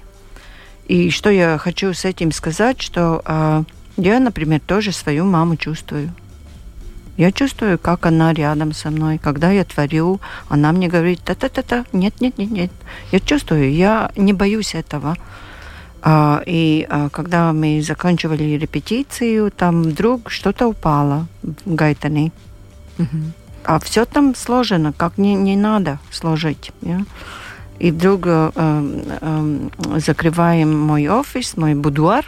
И 0.86 1.10
что 1.10 1.28
я 1.28 1.58
хочу 1.58 1.92
с 1.92 2.06
этим 2.06 2.32
сказать, 2.32 2.80
что 2.80 3.22
э, 3.24 3.64
я, 3.98 4.20
например, 4.20 4.60
тоже 4.60 4.92
свою 4.92 5.24
маму 5.24 5.56
чувствую. 5.56 6.14
Я 7.18 7.32
чувствую, 7.32 7.78
как 7.78 8.06
она 8.06 8.32
рядом 8.32 8.72
со 8.72 8.90
мной. 8.90 9.18
Когда 9.18 9.50
я 9.50 9.64
творю, 9.64 10.20
она 10.48 10.70
мне 10.70 10.86
говорит, 10.86 11.20
та-та-та-та, 11.24 11.84
нет, 11.92 12.20
нет, 12.20 12.38
нет, 12.38 12.50
нет. 12.50 12.70
Я 13.10 13.18
чувствую, 13.18 13.72
я 13.72 14.12
не 14.16 14.32
боюсь 14.32 14.76
этого. 14.76 15.16
А, 16.00 16.40
и 16.46 16.86
а, 16.88 17.08
когда 17.08 17.52
мы 17.52 17.82
заканчивали 17.82 18.56
репетицию, 18.56 19.50
там 19.50 19.82
вдруг 19.82 20.30
что-то 20.30 20.68
упало 20.68 21.26
в 21.42 21.74
Гайтане. 21.74 22.30
Угу. 22.98 23.18
А 23.64 23.80
все 23.80 24.04
там 24.04 24.36
сложено, 24.36 24.92
как 24.92 25.18
не, 25.18 25.34
не 25.34 25.56
надо 25.56 25.98
сложить. 26.12 26.70
Yeah? 26.82 27.04
И 27.80 27.90
вдруг 27.90 28.26
э, 28.26 28.50
э, 28.54 29.68
закрываем 29.96 30.78
мой 30.78 31.08
офис, 31.08 31.56
мой 31.56 31.74
будуар, 31.74 32.24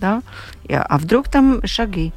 да, 0.00 0.22
а 0.68 0.98
вдруг 0.98 1.28
там 1.28 1.64
шаги. 1.64 2.12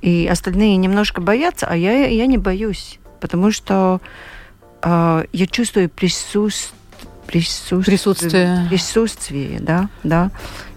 И 0.00 0.26
остальные 0.26 0.76
немножко 0.76 1.20
боятся, 1.20 1.66
а 1.66 1.76
я, 1.76 2.06
я 2.06 2.26
не 2.26 2.38
боюсь, 2.38 2.98
потому 3.20 3.50
что 3.50 4.00
э, 4.82 5.24
я 5.32 5.46
чувствую 5.46 5.88
присутствие 5.88 6.78
присутствие. 7.28 7.84
Присутствие. 7.84 8.66
Присутствие, 8.68 9.60
да, 9.60 9.88
да. 10.02 10.30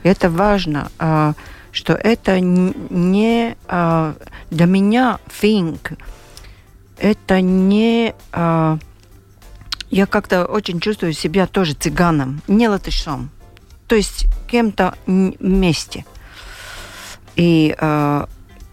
И 0.04 0.10
это 0.10 0.30
важно, 0.30 0.92
э, 1.00 1.34
что 1.72 1.94
это 1.94 2.40
не 2.40 3.56
э, 3.68 4.14
для 4.52 4.66
меня 4.66 5.20
финк. 5.28 5.94
Это 7.00 7.42
не... 7.42 8.14
Э, 8.34 8.78
я 9.90 10.06
как-то 10.06 10.46
очень 10.46 10.80
чувствую 10.80 11.14
себя 11.14 11.48
тоже 11.48 11.74
цыганом, 11.74 12.42
не 12.48 12.68
латышом. 12.68 13.30
То 13.88 13.96
есть 13.96 14.28
кем-то 14.50 14.94
вместе. 15.06 16.06
И 17.36 17.76
э, 17.78 18.26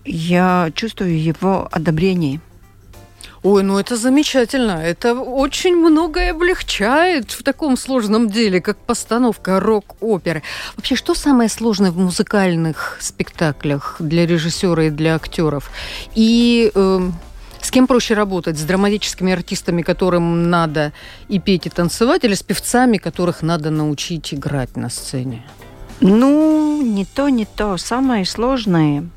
я 0.09 0.71
чувствую 0.75 1.23
его 1.23 1.69
одобрение. 1.71 2.41
Ой, 3.43 3.63
ну 3.63 3.79
это 3.79 3.97
замечательно. 3.97 4.83
Это 4.83 5.15
очень 5.15 5.77
многое 5.77 6.33
облегчает 6.33 7.31
в 7.31 7.43
таком 7.43 7.77
сложном 7.77 8.29
деле, 8.29 8.61
как 8.61 8.79
постановка 8.79 9.61
рок-оперы. 9.61 10.43
Вообще, 10.77 10.97
что 10.97 11.15
самое 11.15 11.49
сложное 11.49 11.93
в 11.93 11.99
музыкальных 11.99 12.99
спектаклях 13.01 13.97
для 14.01 14.27
режиссера 14.27 14.85
и 14.85 14.91
для 14.91 15.15
актеров? 15.15 15.71
И 16.17 16.73
э, 16.75 17.11
С 17.61 17.71
кем 17.71 17.87
проще 17.87 18.15
работать? 18.15 18.59
С 18.59 18.63
драматическими 18.63 19.33
артистами, 19.33 19.83
которым 19.83 20.51
надо 20.51 20.93
и 21.29 21.39
петь, 21.39 21.67
и 21.67 21.71
танцевать, 21.71 22.25
или 22.25 22.35
с 22.35 22.43
певцами, 22.43 22.99
которых 22.99 23.43
надо 23.43 23.71
научить 23.71 24.35
играть 24.35 24.77
на 24.77 24.91
сцене? 24.91 25.45
Ну, 26.01 26.83
не 26.83 27.05
то, 27.05 27.29
не 27.29 27.45
то. 27.45 27.77
Самое 27.77 28.25
сложное 28.25 29.09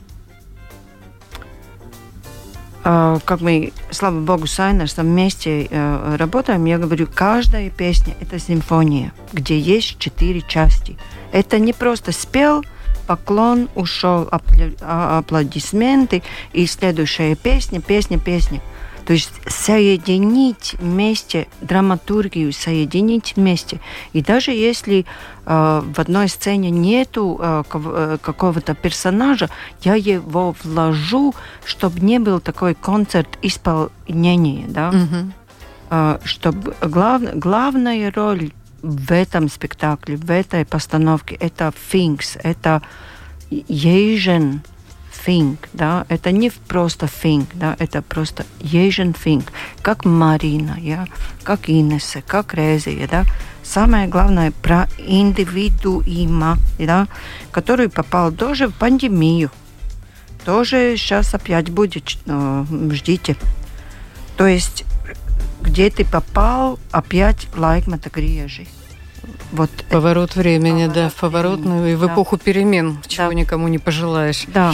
как 2.83 3.41
мы, 3.41 3.73
слава 3.91 4.19
богу, 4.19 4.47
с 4.47 4.59
Айнерсом 4.59 5.05
вместе 5.05 5.67
э, 5.69 6.15
работаем, 6.17 6.65
я 6.65 6.79
говорю, 6.79 7.07
каждая 7.13 7.69
песня– 7.69 8.15
это 8.19 8.39
симфония, 8.39 9.13
где 9.33 9.59
есть 9.59 9.99
четыре 9.99 10.41
части. 10.41 10.97
Это 11.31 11.59
не 11.59 11.73
просто 11.73 12.11
спел, 12.11 12.63
поклон, 13.05 13.69
ушел, 13.75 14.27
а, 14.31 15.19
аплодисменты, 15.19 16.23
и 16.53 16.65
следующая 16.65 17.35
песня, 17.35 17.81
песня, 17.81 18.17
песня. 18.17 18.61
То 19.11 19.15
есть 19.15 19.33
соединить 19.45 20.75
вместе 20.79 21.49
драматургию, 21.59 22.53
соединить 22.53 23.33
вместе. 23.35 23.81
И 24.13 24.21
даже 24.21 24.51
если 24.51 25.05
э, 25.45 25.81
в 25.83 25.99
одной 25.99 26.29
сцене 26.29 26.69
нету 26.69 27.37
э, 27.37 27.63
э, 27.73 28.17
какого-то 28.21 28.73
персонажа, 28.73 29.49
я 29.81 29.95
его 29.95 30.55
вложу, 30.63 31.35
чтобы 31.65 31.99
не 31.99 32.19
был 32.19 32.39
такой 32.39 32.73
концерт 32.73 33.37
исполнения, 33.41 34.65
да. 34.69 34.91
Угу. 34.91 35.31
Э, 35.89 36.19
чтобы 36.23 36.73
глав, 36.79 37.21
главная 37.35 38.13
роль 38.13 38.51
в 38.81 39.11
этом 39.11 39.49
спектакле, 39.49 40.15
в 40.15 40.31
этой 40.31 40.63
постановке, 40.63 41.35
это 41.35 41.73
Финкс, 41.89 42.37
это 42.41 42.81
Ежен, 43.49 44.61
think, 45.25 45.57
да, 45.73 46.05
это 46.09 46.31
не 46.31 46.49
просто 46.49 47.05
think, 47.05 47.47
да, 47.53 47.75
это 47.79 48.01
просто 48.01 48.45
Asian 48.59 49.15
think, 49.15 49.49
как 49.81 50.05
Марина, 50.05 50.77
я, 50.79 51.07
как 51.43 51.69
Инесса, 51.69 52.21
как 52.21 52.53
Резия, 52.53 53.07
да. 53.07 53.25
Самое 53.63 54.07
главное 54.07 54.51
про 54.51 54.87
индивидуума, 54.97 56.57
да, 56.79 57.07
который 57.51 57.89
попал 57.89 58.31
тоже 58.31 58.67
в 58.67 58.73
пандемию. 58.73 59.51
Тоже 60.45 60.95
сейчас 60.97 61.35
опять 61.35 61.69
будет, 61.69 62.17
э, 62.25 62.65
ждите. 62.91 63.35
То 64.35 64.47
есть, 64.47 64.85
где 65.61 65.89
ты 65.91 66.03
попал, 66.03 66.79
опять 66.91 67.47
лайкмата 67.55 68.09
грежи. 68.09 68.65
Вот 69.51 69.69
поворот 69.89 70.35
времени, 70.35 70.87
поворот 70.87 70.93
да, 70.93 71.09
в 71.09 71.15
поворотную 71.15 71.81
времени, 71.81 71.93
и 71.93 71.95
в 71.95 72.07
да. 72.07 72.13
эпоху 72.13 72.37
перемен, 72.37 72.99
чего 73.07 73.27
да. 73.27 73.33
никому 73.33 73.67
не 73.67 73.79
пожелаешь. 73.79 74.45
Да. 74.47 74.73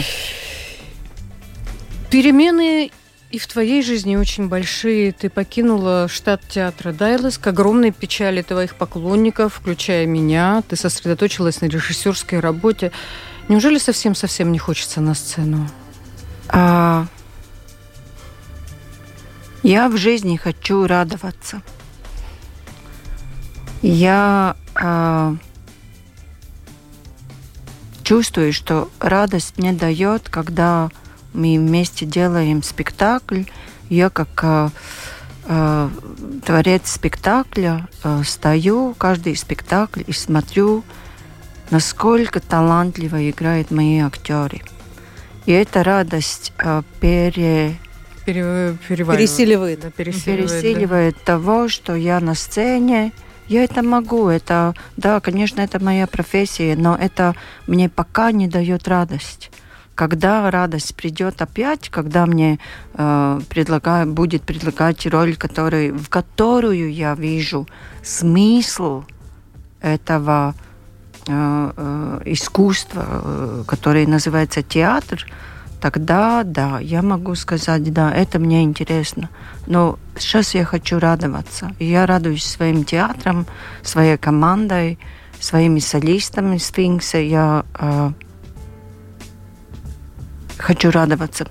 Перемены 2.10 2.90
и 3.30 3.38
в 3.38 3.46
твоей 3.46 3.82
жизни 3.82 4.16
очень 4.16 4.48
большие. 4.48 5.12
Ты 5.12 5.28
покинула 5.28 6.08
штат 6.08 6.40
театра 6.48 6.92
Дайлас 6.92 7.36
к 7.36 7.46
огромной 7.46 7.90
печали 7.90 8.40
твоих 8.40 8.74
поклонников, 8.74 9.54
включая 9.54 10.06
меня. 10.06 10.62
Ты 10.66 10.76
сосредоточилась 10.76 11.60
на 11.60 11.66
режиссерской 11.66 12.40
работе. 12.40 12.90
Неужели 13.48 13.78
совсем-совсем 13.78 14.50
не 14.50 14.58
хочется 14.58 15.00
на 15.00 15.14
сцену? 15.14 15.68
А... 16.48 17.06
Я 19.62 19.88
в 19.88 19.96
жизни 19.96 20.36
хочу 20.36 20.86
радоваться. 20.86 21.60
Я 23.82 24.56
а... 24.74 25.36
чувствую, 28.02 28.52
что 28.52 28.88
радость 29.00 29.58
мне 29.58 29.72
дает, 29.72 30.28
когда 30.28 30.90
мы 31.32 31.58
вместе 31.58 32.06
делаем 32.06 32.62
спектакль. 32.62 33.42
Я 33.88 34.10
как 34.10 34.28
э, 34.42 34.68
э, 35.46 35.88
творец 36.44 36.90
спектакля 36.90 37.88
э, 38.02 38.22
стою 38.24 38.94
каждый 38.98 39.36
спектакль 39.36 40.02
и 40.06 40.12
смотрю, 40.12 40.84
насколько 41.70 42.40
талантливо 42.40 43.30
играют 43.30 43.70
мои 43.70 43.98
актеры. 44.00 44.62
И 45.46 45.52
эта 45.52 45.82
радость 45.82 46.52
э, 46.58 46.82
пере, 47.00 47.76
пере, 48.26 48.76
пересиливает, 48.86 49.80
да, 49.80 49.90
пересиливает, 49.90 50.50
пересиливает 50.50 51.14
да. 51.14 51.24
того, 51.24 51.68
что 51.68 51.94
я 51.94 52.20
на 52.20 52.34
сцене. 52.34 53.12
Я 53.48 53.64
это 53.64 53.82
могу, 53.82 54.28
это, 54.28 54.74
да, 54.96 55.20
конечно, 55.20 55.62
это 55.62 55.82
моя 55.82 56.06
профессия, 56.06 56.76
но 56.76 56.94
это 56.94 57.34
мне 57.66 57.88
пока 57.88 58.30
не 58.30 58.46
дает 58.46 58.86
радость. 58.86 59.50
Когда 59.94 60.50
радость 60.50 60.94
придет 60.94 61.40
опять, 61.42 61.88
когда 61.88 62.26
мне 62.26 62.58
э, 62.94 63.40
предлагаю, 63.48 64.06
будет 64.12 64.42
предлагать 64.42 65.04
роль, 65.06 65.34
который, 65.34 65.90
в 65.90 66.08
которую 66.08 66.92
я 66.92 67.14
вижу 67.14 67.66
смысл 68.04 69.04
этого 69.80 70.54
э, 71.26 71.72
э, 71.76 72.22
искусства, 72.26 73.04
э, 73.08 73.64
которое 73.66 74.06
называется 74.06 74.62
театр, 74.62 75.26
тогда 75.80 76.42
да, 76.44 76.78
я 76.80 77.02
могу 77.02 77.34
сказать, 77.34 77.92
да, 77.92 78.12
это 78.12 78.38
мне 78.38 78.62
интересно. 78.62 79.30
Но 79.66 79.98
сейчас 80.18 80.54
я 80.54 80.64
хочу 80.64 80.98
радоваться. 80.98 81.72
Я 81.78 82.06
радуюсь 82.06 82.44
своим 82.44 82.84
театром, 82.84 83.46
своей 83.82 84.16
командой, 84.16 84.98
своими 85.40 85.78
солистами 85.78 86.58
Сфинкса. 86.58 87.18
Я 87.18 87.64
э, 87.78 88.10
хочу 90.58 90.90
радоваться. 90.90 91.46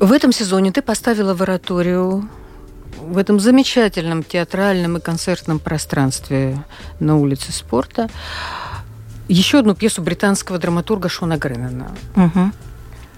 В 0.00 0.12
этом 0.12 0.32
сезоне 0.32 0.72
ты 0.72 0.82
поставила 0.82 1.34
в 1.34 1.42
в 3.06 3.18
этом 3.18 3.40
замечательном 3.40 4.22
театральном 4.22 4.96
и 4.96 5.00
концертном 5.00 5.58
пространстве 5.58 6.62
на 6.98 7.16
улице 7.16 7.52
спорта 7.52 8.08
еще 9.28 9.58
одну 9.58 9.74
пьесу 9.74 10.02
британского 10.02 10.58
драматурга 10.58 11.08
Шона 11.08 11.36
Греннона. 11.36 11.90
Угу. 12.16 12.52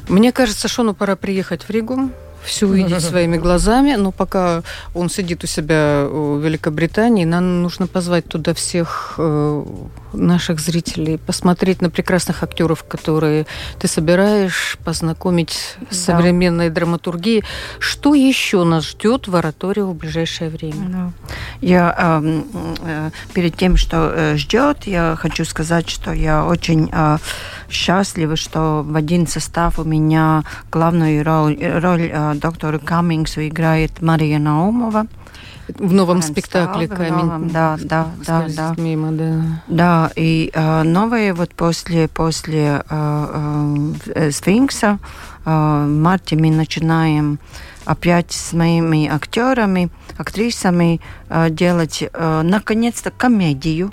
Мне 0.08 0.32
кажется, 0.32 0.68
Шону 0.68 0.94
пора 0.94 1.16
приехать 1.16 1.64
в 1.64 1.70
Ригу 1.70 2.10
все 2.44 2.66
увидеть 2.66 3.02
своими 3.04 3.36
глазами. 3.36 3.96
Но 3.96 4.12
пока 4.12 4.62
он 4.94 5.10
сидит 5.10 5.44
у 5.44 5.46
себя 5.46 6.06
в 6.10 6.40
Великобритании, 6.40 7.24
нам 7.24 7.62
нужно 7.62 7.86
позвать 7.86 8.26
туда 8.26 8.54
всех 8.54 9.14
э, 9.18 9.64
наших 10.12 10.60
зрителей, 10.60 11.18
посмотреть 11.18 11.82
на 11.82 11.90
прекрасных 11.90 12.42
актеров, 12.42 12.84
которые 12.84 13.46
ты 13.78 13.88
собираешь, 13.88 14.76
познакомить 14.84 15.76
да. 15.80 15.86
с 15.90 15.98
современной 15.98 16.70
драматургией. 16.70 17.44
Что 17.78 18.14
еще 18.14 18.64
нас 18.64 18.88
ждет 18.88 19.28
в 19.28 19.36
оратории 19.36 19.80
в 19.80 19.94
ближайшее 19.94 20.50
время? 20.50 20.88
Да. 20.88 21.12
Я 21.60 21.94
э, 21.98 22.42
э, 22.82 23.10
перед 23.34 23.56
тем, 23.56 23.76
что 23.76 24.12
э, 24.14 24.36
ждет, 24.36 24.84
я 24.86 25.16
хочу 25.18 25.44
сказать, 25.44 25.88
что 25.88 26.12
я 26.12 26.44
очень 26.44 26.90
э, 26.92 27.18
счастлива, 27.70 28.36
что 28.36 28.82
в 28.86 28.96
один 28.96 29.26
состав 29.26 29.78
у 29.78 29.84
меня 29.84 30.44
главную 30.70 31.24
роль, 31.24 31.58
роль 31.60 32.10
э, 32.12 32.34
доктора 32.34 32.78
Каммингсу 32.78 33.46
играет 33.46 34.00
Мария 34.00 34.38
Наумова. 34.38 35.06
В 35.76 35.92
новом 35.92 36.22
спектакле 36.22 36.88
«Камень». 36.88 37.50
Да, 37.50 37.78
да, 37.82 38.06
да, 38.26 38.46
да. 38.48 38.74
Мимо, 38.78 39.12
да. 39.12 39.62
Да, 39.68 40.10
и 40.16 40.50
э, 40.52 40.82
новое 40.82 41.34
вот 41.34 41.54
после, 41.54 42.08
после 42.08 42.82
э, 42.88 43.92
э, 44.14 44.30
«Сфинкса» 44.30 44.98
э, 45.44 45.50
в 45.50 45.88
марте 45.88 46.36
мы 46.36 46.50
начинаем 46.50 47.38
опять 47.84 48.32
с 48.32 48.52
моими 48.52 49.08
актерами, 49.08 49.90
актрисами 50.16 51.00
э, 51.28 51.50
делать 51.50 52.02
э, 52.02 52.42
наконец-то 52.42 53.10
комедию 53.10 53.92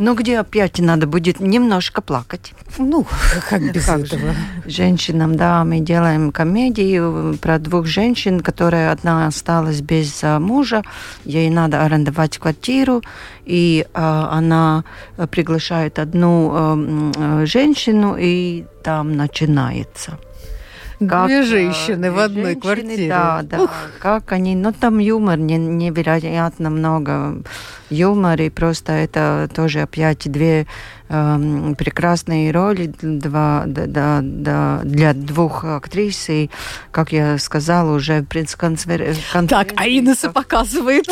но 0.00 0.14
где 0.14 0.40
опять 0.40 0.78
надо 0.78 1.06
будет 1.06 1.40
немножко 1.40 2.00
плакать. 2.00 2.54
Ну, 2.78 3.06
как 3.50 3.72
без 3.72 3.84
как 3.84 4.00
этого. 4.00 4.34
Женщинам, 4.64 5.36
да, 5.36 5.62
мы 5.64 5.80
делаем 5.80 6.32
комедию 6.32 7.36
про 7.40 7.58
двух 7.58 7.86
женщин, 7.86 8.40
которая 8.40 8.92
одна 8.92 9.26
осталась 9.26 9.82
без 9.82 10.24
а, 10.24 10.40
мужа, 10.40 10.82
ей 11.26 11.50
надо 11.50 11.84
арендовать 11.84 12.38
квартиру, 12.38 13.02
и 13.44 13.84
э, 13.86 14.26
она 14.32 14.84
приглашает 15.30 15.98
одну 15.98 17.12
э, 17.12 17.46
женщину, 17.46 18.16
и 18.18 18.64
там 18.82 19.16
начинается. 19.16 20.18
Как, 21.08 21.28
Две 21.28 21.42
женщины 21.44 22.12
в 22.12 22.18
одной 22.18 22.56
квартире. 22.56 23.08
Да, 23.08 23.40
да. 23.42 23.62
Ух. 23.62 23.70
Как 24.00 24.32
они, 24.32 24.54
ну 24.54 24.70
там 24.72 24.98
юмор 24.98 25.38
не, 25.38 25.56
невероятно 25.56 26.68
много 26.68 27.42
юморе. 27.88 28.50
Просто 28.50 28.92
это 28.92 29.48
тоже 29.54 29.80
опять 29.80 30.30
две 30.30 30.66
э, 31.10 31.74
прекрасные 31.76 32.50
роли 32.52 32.92
два, 33.02 33.64
да, 33.66 34.20
да, 34.22 34.80
для 34.84 35.12
двух 35.12 35.64
актрис. 35.64 36.28
И, 36.30 36.50
как 36.90 37.12
я 37.12 37.36
сказала, 37.38 37.94
уже 37.94 38.20
в 38.20 38.26
пресс-конференции... 38.26 39.22
Так, 39.48 39.72
а 39.76 39.88
Инесса 39.88 40.30
показывает 40.30 41.06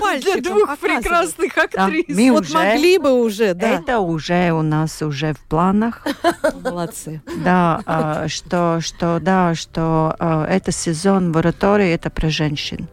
пальчиком 0.00 0.42
для 0.42 0.50
двух 0.50 0.78
прекрасных 0.78 1.54
Да, 1.54 1.62
актрис. 1.62 2.04
мы 2.08 2.30
Вот 2.32 2.44
уже, 2.44 2.54
могли 2.54 2.98
бы 2.98 3.12
уже, 3.22 3.54
да. 3.54 3.68
Это 3.68 4.00
уже 4.00 4.50
у 4.52 4.62
нас 4.62 5.00
уже 5.02 5.32
в 5.32 5.40
планах. 5.40 6.06
Молодцы. 6.62 7.22
Да, 7.44 7.80
а, 7.86 8.28
что, 8.28 8.80
что, 8.80 9.20
да, 9.20 9.54
что 9.54 10.14
а, 10.18 10.46
это 10.46 10.72
сезон 10.72 11.32
в 11.32 11.38
оратории, 11.38 11.90
это 11.90 12.10
про 12.10 12.28
женщин. 12.30 12.88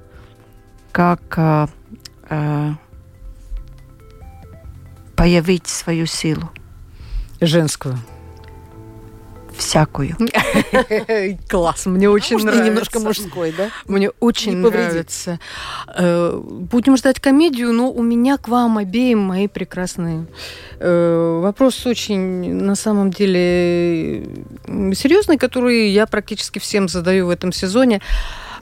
Как 0.91 1.21
а, 1.37 1.67
появить 5.15 5.67
свою 5.67 6.05
силу, 6.05 6.49
Женскую. 7.41 7.97
всякую. 9.55 10.17
Класс, 11.49 11.85
мне 11.85 12.09
очень 12.09 12.37
Можно 12.37 12.49
и 12.49 12.53
нравится. 12.53 12.69
немножко 12.69 12.99
мужской, 12.99 13.53
да? 13.55 13.69
Мне 13.87 14.09
очень 14.19 14.57
нравится. 14.57 15.39
Э, 15.95 16.39
Будем 16.43 16.97
ждать 16.97 17.19
комедию, 17.19 17.71
но 17.73 17.91
у 17.91 18.01
меня 18.01 18.37
к 18.37 18.47
вам 18.47 18.77
обеим 18.79 19.19
мои 19.19 19.47
прекрасные. 19.47 20.25
э, 20.79 21.39
Вопрос 21.43 21.85
очень, 21.85 22.53
на 22.55 22.75
самом 22.75 23.11
деле, 23.11 24.23
серьезный, 24.95 25.37
который 25.37 25.89
я 25.91 26.07
практически 26.07 26.57
всем 26.59 26.87
задаю 26.87 27.27
в 27.27 27.29
этом 27.29 27.51
сезоне. 27.51 28.01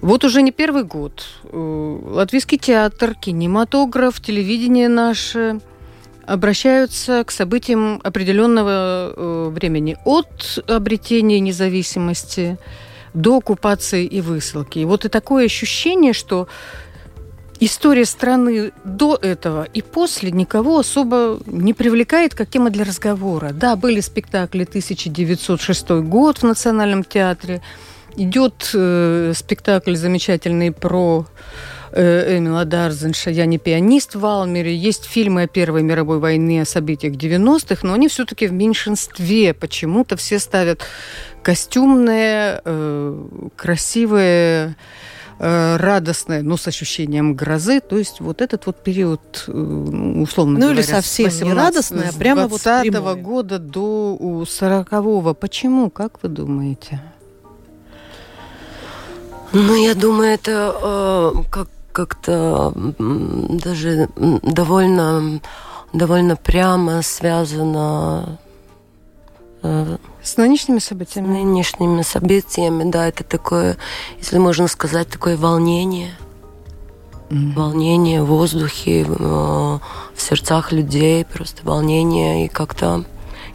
Вот 0.02 0.26
уже 0.26 0.42
не 0.42 0.52
первый 0.52 0.84
год. 0.84 1.24
э, 1.44 2.00
Латвийский 2.06 2.58
театр, 2.58 3.16
кинематограф, 3.16 4.20
телевидение 4.20 4.90
наше 4.90 5.62
обращаются 6.32 7.24
к 7.26 7.32
событиям 7.32 8.00
определенного 8.04 9.14
э, 9.16 9.50
времени 9.50 9.98
от 10.06 10.64
обретения 10.68 11.42
независимости 11.42 12.58
до 13.14 13.38
оккупации 13.38 14.06
и 14.06 14.22
высылки. 14.22 14.80
И 14.80 14.86
вот 14.86 15.04
и 15.04 15.10
такое 15.10 15.46
ощущение, 15.46 16.14
что 16.14 16.48
история 17.60 18.06
страны 18.06 18.72
до 18.86 19.20
этого 19.22 19.64
и 19.64 19.82
после 19.82 20.32
никого 20.32 20.80
особо 20.80 21.40
не 21.46 21.74
привлекает 21.74 22.34
как 22.34 22.50
тема 22.50 22.70
для 22.70 22.86
разговора. 22.86 23.52
Да, 23.52 23.76
были 23.76 24.00
спектакли 24.00 24.64
1906 24.64 25.90
год 25.90 26.38
в 26.38 26.44
Национальном 26.44 27.04
театре, 27.04 27.62
идет 28.16 28.72
э, 28.74 29.34
спектакль 29.36 29.96
замечательный 29.96 30.72
про 30.72 31.26
Эмила 31.94 32.66
Дарзенша 32.66 33.30
«Я 33.32 33.46
не 33.46 33.58
пианист» 33.58 34.16
в 34.16 34.20
Валмере. 34.22 34.76
Есть 34.76 35.06
фильмы 35.06 35.44
о 35.44 35.48
Первой 35.48 35.84
мировой 35.84 36.20
войне, 36.20 36.62
о 36.62 36.66
событиях 36.66 37.16
90-х, 37.16 37.86
но 37.86 37.94
они 37.94 38.08
все-таки 38.08 38.48
в 38.48 38.54
меньшинстве. 38.54 39.54
Почему-то 39.54 40.16
все 40.16 40.40
ставят 40.40 40.82
костюмные, 41.44 42.62
э, 42.64 43.24
красивые, 43.56 44.76
э, 45.40 45.78
радостное, 45.78 46.44
но 46.44 46.56
с 46.56 46.68
ощущением 46.68 47.34
грозы. 47.36 47.80
То 47.82 47.98
есть 47.98 48.22
вот 48.22 48.42
этот 48.42 48.68
вот 48.68 48.84
период, 48.84 49.44
э, 49.48 49.52
условно 49.52 50.60
Ну, 50.60 50.66
или 50.72 50.82
говоря, 50.82 51.02
с 51.02 51.06
совсем 51.06 51.48
не 51.48 51.54
радостное, 51.54 52.10
а 52.10 52.18
прямо 52.18 52.48
вот 52.48 52.62
20 52.62 52.92
прямое. 52.92 53.16
года 53.16 53.60
до 53.60 54.46
40-го. 54.46 55.34
Почему? 55.34 55.90
Как 55.90 56.24
вы 56.24 56.30
думаете? 56.30 57.02
Ну, 59.54 59.76
я 59.76 59.96
думаю, 59.96 60.30
это 60.32 60.74
э, 60.82 61.44
как, 61.50 61.68
как-то 61.92 62.74
даже 62.76 64.10
довольно, 64.18 65.42
довольно 65.94 66.36
прямо 66.36 67.02
связано 67.02 68.40
э, 69.64 69.98
С 70.24 70.38
нынешними 70.38 70.80
с 70.80 70.86
событиями? 70.86 71.28
нынешними 71.28 72.02
событиями. 72.02 72.90
Да, 72.90 73.08
это 73.08 73.24
такое, 73.24 73.78
если 74.18 74.38
можно 74.38 74.68
сказать, 74.68 75.08
такое 75.10 75.38
волнение. 75.38 76.12
Волнение 77.30 78.22
в 78.22 78.26
воздухе, 78.26 79.06
в, 79.06 79.12
э, 79.14 79.80
в 80.16 80.22
сердцах 80.22 80.74
людей, 80.74 81.24
просто 81.24 81.62
волнение. 81.64 82.46
И 82.46 82.48
как-то, 82.50 83.06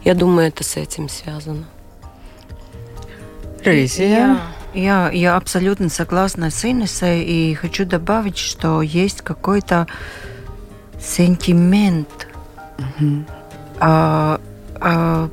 я 0.03 0.15
думаю, 0.15 0.47
это 0.47 0.63
с 0.63 0.77
этим 0.77 1.09
связано. 1.09 1.65
Рейзия. 3.63 4.39
Я, 4.73 5.09
я 5.11 5.35
абсолютно 5.35 5.89
согласна 5.89 6.49
с 6.51 6.63
Инессой 6.65 7.23
и 7.23 7.53
хочу 7.55 7.85
добавить, 7.85 8.37
что 8.37 8.81
есть 8.81 9.21
какой-то 9.21 9.87
сентимент, 10.99 12.27
а, 13.79 14.39
а, 14.79 15.29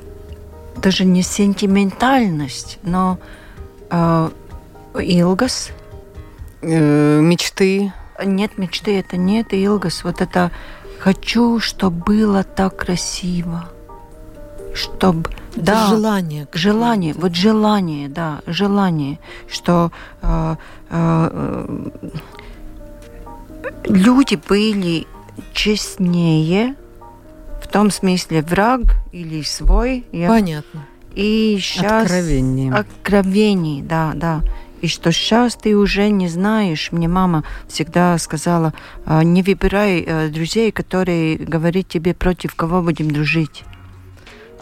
даже 0.77 1.05
не 1.05 1.23
сентиментальность, 1.23 2.79
но 2.83 3.19
а, 3.91 4.31
Илгас. 4.95 5.71
Э, 6.63 7.21
мечты. 7.21 7.93
Нет 8.25 8.57
мечты, 8.59 8.99
это 8.99 9.17
нет 9.17 9.53
Илгас. 9.53 10.05
Вот 10.05 10.21
это 10.21 10.51
хочу, 10.99 11.61
чтобы 11.61 12.05
было 12.05 12.43
так 12.45 12.77
красиво, 12.77 13.69
чтобы 14.75 15.31
Это 15.55 15.65
да, 15.65 15.87
желание. 15.89 16.47
Желание, 16.53 17.15
вот 17.15 17.35
желание, 17.35 18.09
да, 18.09 18.41
желание, 18.47 19.19
что 19.49 19.93
э, 20.23 20.57
э, 20.91 21.31
э, 21.33 21.91
люди 23.85 24.39
были 24.49 25.07
честнее, 25.53 26.75
в 27.63 27.69
том 27.69 27.91
смысле 27.91 28.43
враг 28.43 28.81
или 29.13 29.43
свой, 29.43 30.05
я- 30.13 30.29
Понятно. 30.29 30.87
и 31.15 31.57
сейчас 31.61 32.03
Откровение. 32.05 32.73
откровений, 32.73 33.83
да, 33.83 34.13
да. 34.15 34.41
И 34.81 34.87
что 34.89 35.13
сейчас 35.13 35.55
ты 35.55 35.75
уже 35.77 36.11
не 36.11 36.29
знаешь. 36.29 36.93
Мне 36.93 37.09
мама 37.09 37.43
всегда 37.69 38.19
сказала, 38.19 38.75
«А, 39.07 39.25
не 39.25 39.43
выбирай 39.43 40.05
э, 40.07 40.29
друзей, 40.29 40.73
которые 40.73 41.39
говорят 41.39 41.89
тебе, 41.89 42.13
против 42.13 42.55
кого 42.55 42.83
будем 42.83 43.11
дружить. 43.11 43.65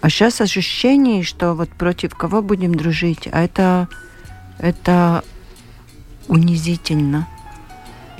А 0.02 0.10
сейчас 0.10 0.40
ощущение, 0.40 1.22
что 1.22 1.54
вот 1.54 1.70
против 1.70 2.16
кого 2.16 2.42
будем 2.42 2.74
дружить, 2.74 3.28
а 3.30 3.44
это, 3.44 3.88
это 4.58 5.22
унизительно. 6.26 7.28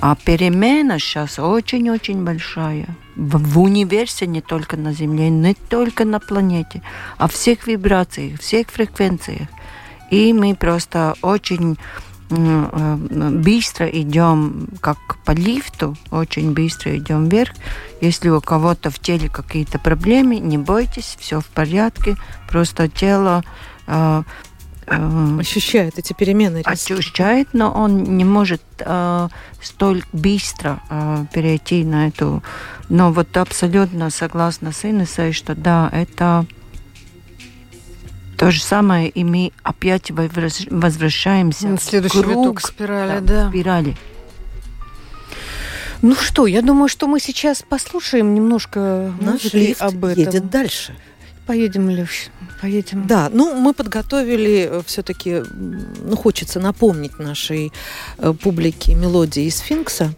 А 0.01 0.14
перемена 0.14 1.01
сейчас 1.01 1.40
очень-очень 1.40 2.23
большая. 2.23 2.87
В, 3.16 3.37
в 3.37 3.61
универсе 3.61 4.29
не 4.29 4.40
только 4.40 4.77
на 4.77 4.92
Земле, 4.92 5.29
не 5.29 5.55
только 5.55 6.05
на 6.05 6.21
планете, 6.21 6.83
а 7.18 7.27
всех 7.27 7.66
вибрациях, 7.66 8.40
всех 8.40 8.68
фреквенциях. 8.68 9.49
И 10.09 10.33
мы 10.33 10.55
просто 10.55 11.16
очень 11.21 11.79
быстро 12.33 13.87
идем, 13.88 14.68
как 14.81 14.99
по 15.25 15.33
лифту, 15.33 15.97
очень 16.11 16.53
быстро 16.53 16.97
идем 16.97 17.29
вверх. 17.29 17.53
Если 18.01 18.29
у 18.31 18.40
кого-то 18.40 18.90
в 18.90 18.99
теле 18.99 19.29
какие-то 19.29 19.79
проблемы, 19.79 20.38
не 20.38 20.59
бойтесь, 20.59 21.16
все 21.21 21.40
в 21.40 21.47
порядке. 21.47 22.16
Просто 22.49 22.88
тело 22.88 23.45
э, 23.87 24.23
э, 24.87 25.38
Ощущает 25.40 25.99
эти 25.99 26.12
перемены. 26.12 26.62
резкие. 26.66 26.99
ощущает, 26.99 27.49
но 27.53 27.71
он 27.73 28.03
не 28.03 28.25
может 28.25 28.62
э, 28.79 29.29
столь 29.61 30.03
быстро 30.12 30.81
э, 30.90 31.25
перейти 31.33 31.85
на 31.85 32.09
эту. 32.09 32.42
Но 32.88 33.12
вот 33.12 33.37
абсолютно 33.37 34.11
согласна 34.11 34.73
с 34.73 34.85
Инессой, 34.85 35.33
что 35.33 35.55
да, 35.55 35.88
это 35.92 36.47
то 38.42 38.50
же 38.50 38.61
самое, 38.61 39.09
и 39.09 39.22
мы 39.22 39.52
опять 39.62 40.11
возвращ- 40.11 40.66
возвращаемся 40.68 41.68
М, 41.68 41.78
Следующий 41.78 42.18
в 42.18 42.22
круг, 42.22 42.46
виток 42.46 42.61
спирали, 42.61 43.20
да, 43.20 43.44
да. 43.44 43.48
спирали. 43.50 43.96
Ну 46.02 46.16
что, 46.16 46.48
я 46.48 46.61
думаю, 46.62 46.88
что 46.88 47.07
мы 47.07 47.20
сейчас 47.20 47.62
послушаем 47.62 48.35
немножко 48.35 49.12
Наш 49.20 49.52
лифт 49.52 49.81
об 49.81 50.05
этом. 50.05 50.24
едет 50.24 50.50
дальше. 50.50 50.96
Поедем, 51.46 51.88
Лев, 51.88 52.11
поедем. 52.61 53.07
Да, 53.07 53.28
ну 53.33 53.55
мы 53.55 53.74
подготовили 53.74 54.83
все-таки, 54.87 55.42
ну 55.52 56.16
хочется 56.16 56.59
напомнить 56.59 57.20
нашей 57.20 57.72
э, 58.18 58.33
публике 58.33 58.94
мелодии 58.96 59.44
из 59.44 59.57
Сфинкса. 59.59 60.14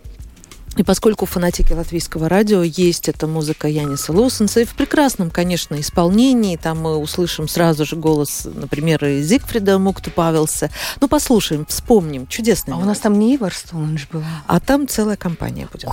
И 0.77 0.83
поскольку 0.83 1.27
фанатики 1.27 1.73
латвийского 1.73 2.29
радио 2.29 2.63
есть 2.63 3.09
эта 3.09 3.27
музыка 3.27 3.69
Яниса 3.69 4.13
Лоусенса, 4.13 4.61
и 4.61 4.65
в 4.65 4.75
прекрасном, 4.75 5.31
конечно, 5.31 5.79
исполнении, 5.81 6.57
там 6.57 6.81
мы 6.81 6.97
услышим 6.97 7.47
сразу 7.47 7.85
же 7.85 7.97
голос, 7.97 8.47
например, 8.53 9.05
и 9.05 9.23
Зигфрида 9.23 9.79
Мукту 9.79 10.11
Павелса. 10.11 10.71
Ну, 11.01 11.09
послушаем, 11.09 11.65
вспомним. 11.67 12.27
Чудесный. 12.27 12.75
А 12.75 12.79
у 12.79 12.85
нас 12.85 12.99
там 12.99 13.19
не 13.19 13.37
Ивар 13.37 13.55
Столанж 13.55 14.09
был. 14.11 14.25
А 14.47 14.61
там 14.61 14.89
целая 14.89 15.17
компания 15.17 15.69
будет. 15.73 15.91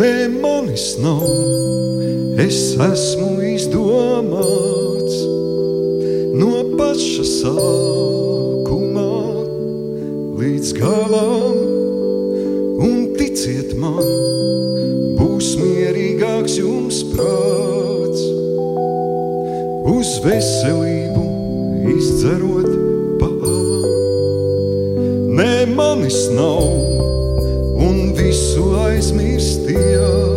Ne 0.00 0.28
manis 0.28 0.98
nav, 0.98 1.59
es 2.50 2.74
esmu 2.82 3.36
izdomāts 3.46 5.18
no 6.34 6.64
paša 6.74 7.26
sākuma 7.28 9.04
līdz 10.40 10.72
galam, 10.80 11.60
un 12.88 12.96
ticiet 13.20 13.76
man, 13.78 14.08
būs 15.20 15.52
mierīgāks 15.60 16.56
jums 16.58 16.98
prāts. 17.12 18.24
Uz 19.94 20.10
veselību 20.24 21.26
izdzerot 21.94 22.72
pāri, 23.22 24.24
ne 25.38 25.54
manis 25.76 26.24
nav 26.34 26.66
un 27.86 28.10
visu 28.18 28.66
aizmirstiet. 28.88 30.29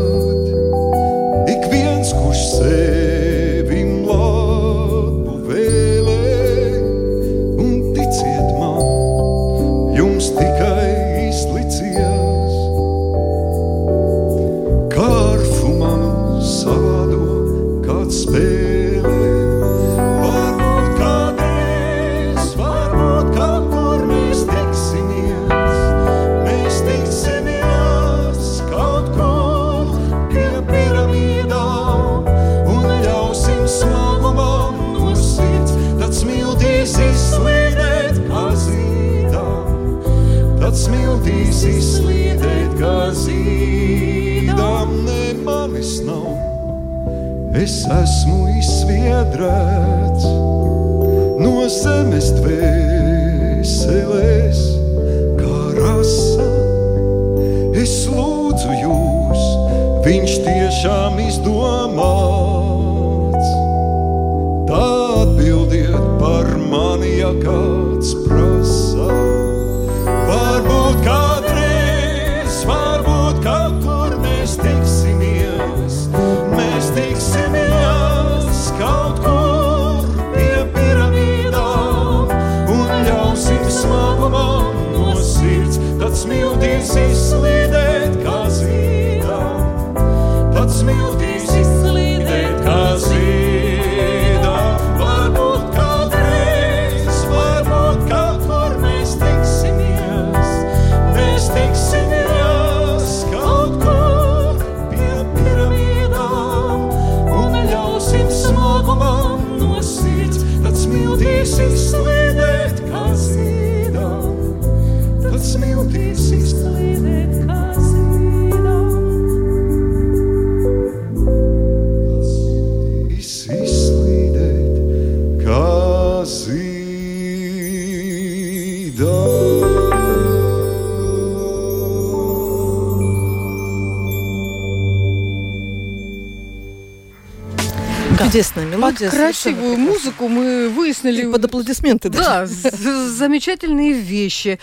Красивую 139.10 139.78
музыку 139.78 140.28
мы 140.28 140.70
выяснили... 140.70 141.24
И 141.24 141.32
под 141.32 141.46
аплодисменты. 141.46 142.10
Да, 142.10 142.46
замечательные 142.46 143.94
вещи. 143.94 144.60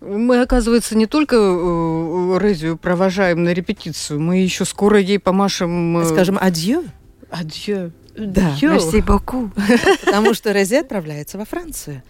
Мы, 0.00 0.42
оказывается, 0.42 0.96
не 0.96 1.06
только 1.06 1.36
э, 1.36 2.38
Резию 2.40 2.76
провожаем 2.76 3.44
на 3.44 3.50
репетицию, 3.50 4.20
мы 4.20 4.38
еще 4.38 4.64
скоро 4.64 4.98
ей 5.00 5.18
помашем... 5.18 5.98
Э, 5.98 6.04
Скажем, 6.04 6.38
адьё? 6.40 6.84
Адьё. 7.30 7.90
Да, 8.16 8.54
merci 8.60 9.00
beaucoup. 9.00 9.50
Потому 10.04 10.34
что 10.34 10.52
Рези 10.52 10.76
отправляется 10.76 11.38
во 11.38 11.44
Францию. 11.44 12.02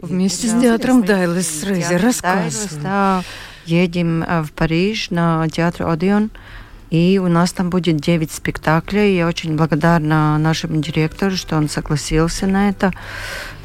Вместе 0.00 0.48
с 0.48 0.60
театром 0.60 1.02
Дайлес 1.02 1.62
Рези. 1.64 1.94
Рассказывай. 1.94 3.24
Едем 3.64 4.22
э, 4.22 4.42
в 4.42 4.52
Париж 4.52 5.08
на 5.10 5.48
театр 5.48 5.88
Одеон. 5.88 6.30
И 6.90 7.20
у 7.22 7.28
нас 7.28 7.52
там 7.52 7.70
будет 7.70 7.96
9 7.96 8.30
спектаклей. 8.30 9.16
Я 9.16 9.26
очень 9.26 9.56
благодарна 9.56 10.38
нашему 10.38 10.80
директору, 10.80 11.36
что 11.36 11.56
он 11.56 11.68
согласился 11.68 12.46
на 12.46 12.68
это, 12.68 12.92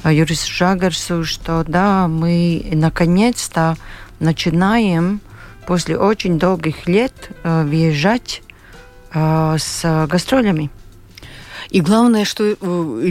а 0.03 0.11
Юрису 0.11 0.51
Жагарсу, 0.51 1.23
что 1.23 1.63
да, 1.67 2.07
мы 2.07 2.65
наконец-то 2.71 3.77
начинаем 4.19 5.21
после 5.67 5.97
очень 5.97 6.39
долгих 6.39 6.87
лет 6.87 7.13
э, 7.43 7.63
въезжать 7.63 8.41
э, 9.13 9.57
с 9.59 10.07
гастролями. 10.07 10.71
И 11.69 11.81
главное, 11.81 12.25
что 12.25 12.43
э, 12.43 12.55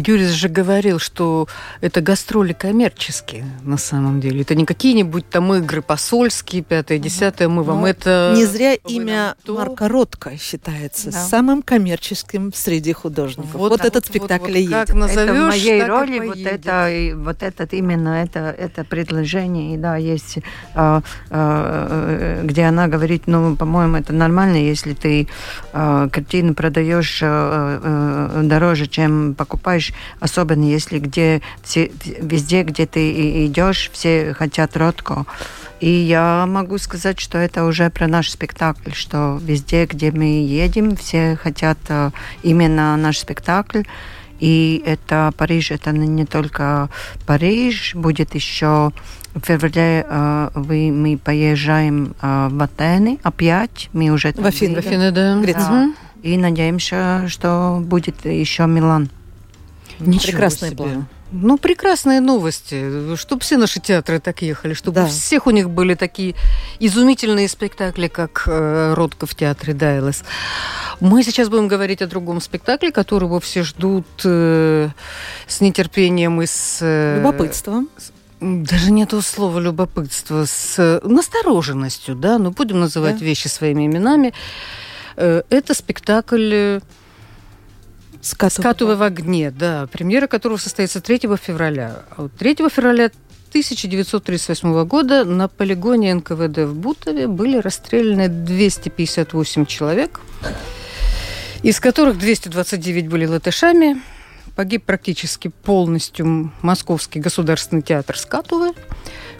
Юрий 0.06 0.26
же 0.26 0.48
говорил, 0.48 0.98
что 0.98 1.48
это 1.80 2.00
гастроли 2.00 2.52
коммерческие 2.52 3.44
на 3.62 3.78
самом 3.78 4.20
деле. 4.20 4.42
Это 4.42 4.54
не 4.54 4.64
какие-нибудь 4.64 5.28
там 5.28 5.52
игры 5.54 5.82
посольские, 5.82 6.62
пятое, 6.62 6.98
десятое, 6.98 7.48
мы 7.48 7.62
вам 7.62 7.80
ну, 7.82 7.86
это... 7.86 8.32
Не 8.36 8.44
зря 8.44 8.74
имя 8.74 9.36
то... 9.44 9.54
Марка 9.54 9.88
Ротко 9.88 10.36
считается 10.38 11.10
да. 11.10 11.26
самым 11.26 11.62
коммерческим 11.62 12.52
среди 12.52 12.92
художников. 12.92 13.54
Вот, 13.54 13.70
вот 13.70 13.84
этот 13.84 14.06
спектакль 14.06 14.44
вот, 14.44 14.48
вот, 14.48 14.56
едет. 14.56 14.72
Как 14.72 14.94
назовешь, 14.94 15.30
это 15.30 15.34
в 15.34 15.48
моей 15.48 15.84
роли 15.84 16.26
вот 16.26 16.38
это, 16.38 17.16
вот 17.16 17.42
этот 17.42 17.74
именно 17.74 18.22
это, 18.22 18.54
это 18.56 18.84
предложение, 18.84 19.74
и 19.74 19.76
да, 19.76 19.96
есть, 19.96 20.38
а, 20.74 21.02
а, 21.30 22.42
где 22.44 22.64
она 22.64 22.88
говорит, 22.88 23.24
ну, 23.26 23.56
по-моему, 23.56 23.96
это 23.96 24.12
нормально, 24.12 24.56
если 24.56 24.94
ты 24.94 25.28
а, 25.72 26.08
картину 26.08 26.54
продаешь 26.54 27.20
а, 27.22 27.80
а, 27.82 28.37
дороже, 28.42 28.86
чем 28.86 29.34
покупаешь, 29.34 29.92
особенно 30.20 30.64
если 30.64 30.98
где 30.98 31.42
все, 31.62 31.90
везде, 32.20 32.62
где 32.62 32.86
ты 32.86 33.46
идешь, 33.46 33.90
все 33.92 34.34
хотят 34.34 34.76
ротко. 34.76 35.26
И 35.80 35.90
я 35.90 36.46
могу 36.46 36.78
сказать, 36.78 37.20
что 37.20 37.38
это 37.38 37.64
уже 37.64 37.88
про 37.90 38.08
наш 38.08 38.30
спектакль, 38.30 38.92
что 38.92 39.38
везде, 39.40 39.86
где 39.86 40.10
мы 40.10 40.44
едем, 40.44 40.96
все 40.96 41.36
хотят 41.36 41.78
э, 41.88 42.10
именно 42.42 42.96
наш 42.96 43.18
спектакль. 43.18 43.82
И 44.40 44.82
это 44.86 45.32
Париж, 45.36 45.70
это 45.70 45.92
не 45.92 46.24
только 46.24 46.90
Париж, 47.26 47.94
будет 47.94 48.34
еще 48.34 48.92
в 49.34 49.40
феврале 49.40 50.06
э, 50.08 50.50
вы, 50.54 50.90
мы 50.90 51.16
поезжаем 51.16 52.14
э, 52.20 52.48
в 52.50 52.62
Атены 52.62 53.18
опять, 53.22 53.88
мы 53.92 54.10
уже 54.10 54.32
в 54.32 54.46
Афины, 54.46 54.76
в 54.76 54.78
Афины 54.78 55.10
да. 55.10 55.40
Греция. 55.40 55.92
И 56.22 56.36
надеемся, 56.36 57.24
что 57.28 57.78
будет 57.80 58.24
еще 58.24 58.66
Милан. 58.66 59.10
Ничего 60.00 60.32
Прекрасный 60.32 60.70
себе. 60.70 60.76
план. 60.76 61.06
Ну, 61.30 61.58
прекрасные 61.58 62.20
новости. 62.20 63.14
Чтобы 63.16 63.42
все 63.42 63.58
наши 63.58 63.80
театры 63.80 64.18
так 64.18 64.40
ехали, 64.40 64.72
чтобы 64.72 64.96
да. 64.96 65.04
у 65.04 65.08
всех 65.08 65.46
у 65.46 65.50
них 65.50 65.68
были 65.68 65.94
такие 65.94 66.34
изумительные 66.80 67.48
спектакли, 67.48 68.08
как 68.08 68.44
э, 68.46 68.94
Ротко 68.94 69.26
в 69.26 69.34
театре 69.34 69.74
Дайлес. 69.74 70.24
Мы 71.00 71.22
сейчас 71.22 71.50
будем 71.50 71.68
говорить 71.68 72.00
о 72.00 72.06
другом 72.06 72.40
спектакле, 72.40 72.92
которого 72.92 73.40
все 73.40 73.62
ждут 73.62 74.06
э, 74.24 74.88
с 75.46 75.60
нетерпением 75.60 76.40
и 76.40 76.46
с... 76.46 76.78
Э, 76.80 77.18
Любопытством. 77.18 77.90
Даже 78.40 78.92
нету 78.92 79.20
слова 79.20 79.58
любопытство, 79.58 80.44
с 80.46 81.00
настороженностью, 81.02 82.14
да, 82.14 82.38
но 82.38 82.52
будем 82.52 82.78
называть 82.78 83.18
да. 83.18 83.24
вещи 83.24 83.48
своими 83.48 83.86
именами. 83.86 84.32
Э, 85.20 85.42
это 85.50 85.74
спектакль 85.74 86.78
Скатывай. 88.20 88.62
«Скатывай 88.62 88.96
в 88.96 89.02
огне», 89.02 89.50
да, 89.50 89.88
премьера 89.92 90.26
которого 90.26 90.58
состоится 90.58 91.00
3 91.00 91.20
февраля. 91.40 92.02
А 92.16 92.22
вот 92.22 92.32
3 92.32 92.56
февраля 92.68 93.10
1938 93.50 94.84
года 94.84 95.24
на 95.24 95.48
полигоне 95.48 96.14
НКВД 96.14 96.58
в 96.58 96.74
Бутове 96.74 97.26
были 97.26 97.58
расстреляны 97.58 98.28
258 98.28 99.66
человек, 99.66 100.20
из 101.62 101.80
которых 101.80 102.18
229 102.18 103.08
были 103.08 103.26
латышами. 103.26 104.00
Погиб 104.54 104.84
практически 104.84 105.48
полностью 105.48 106.52
Московский 106.62 107.20
государственный 107.20 107.82
театр 107.82 108.18
Скатувы, 108.18 108.72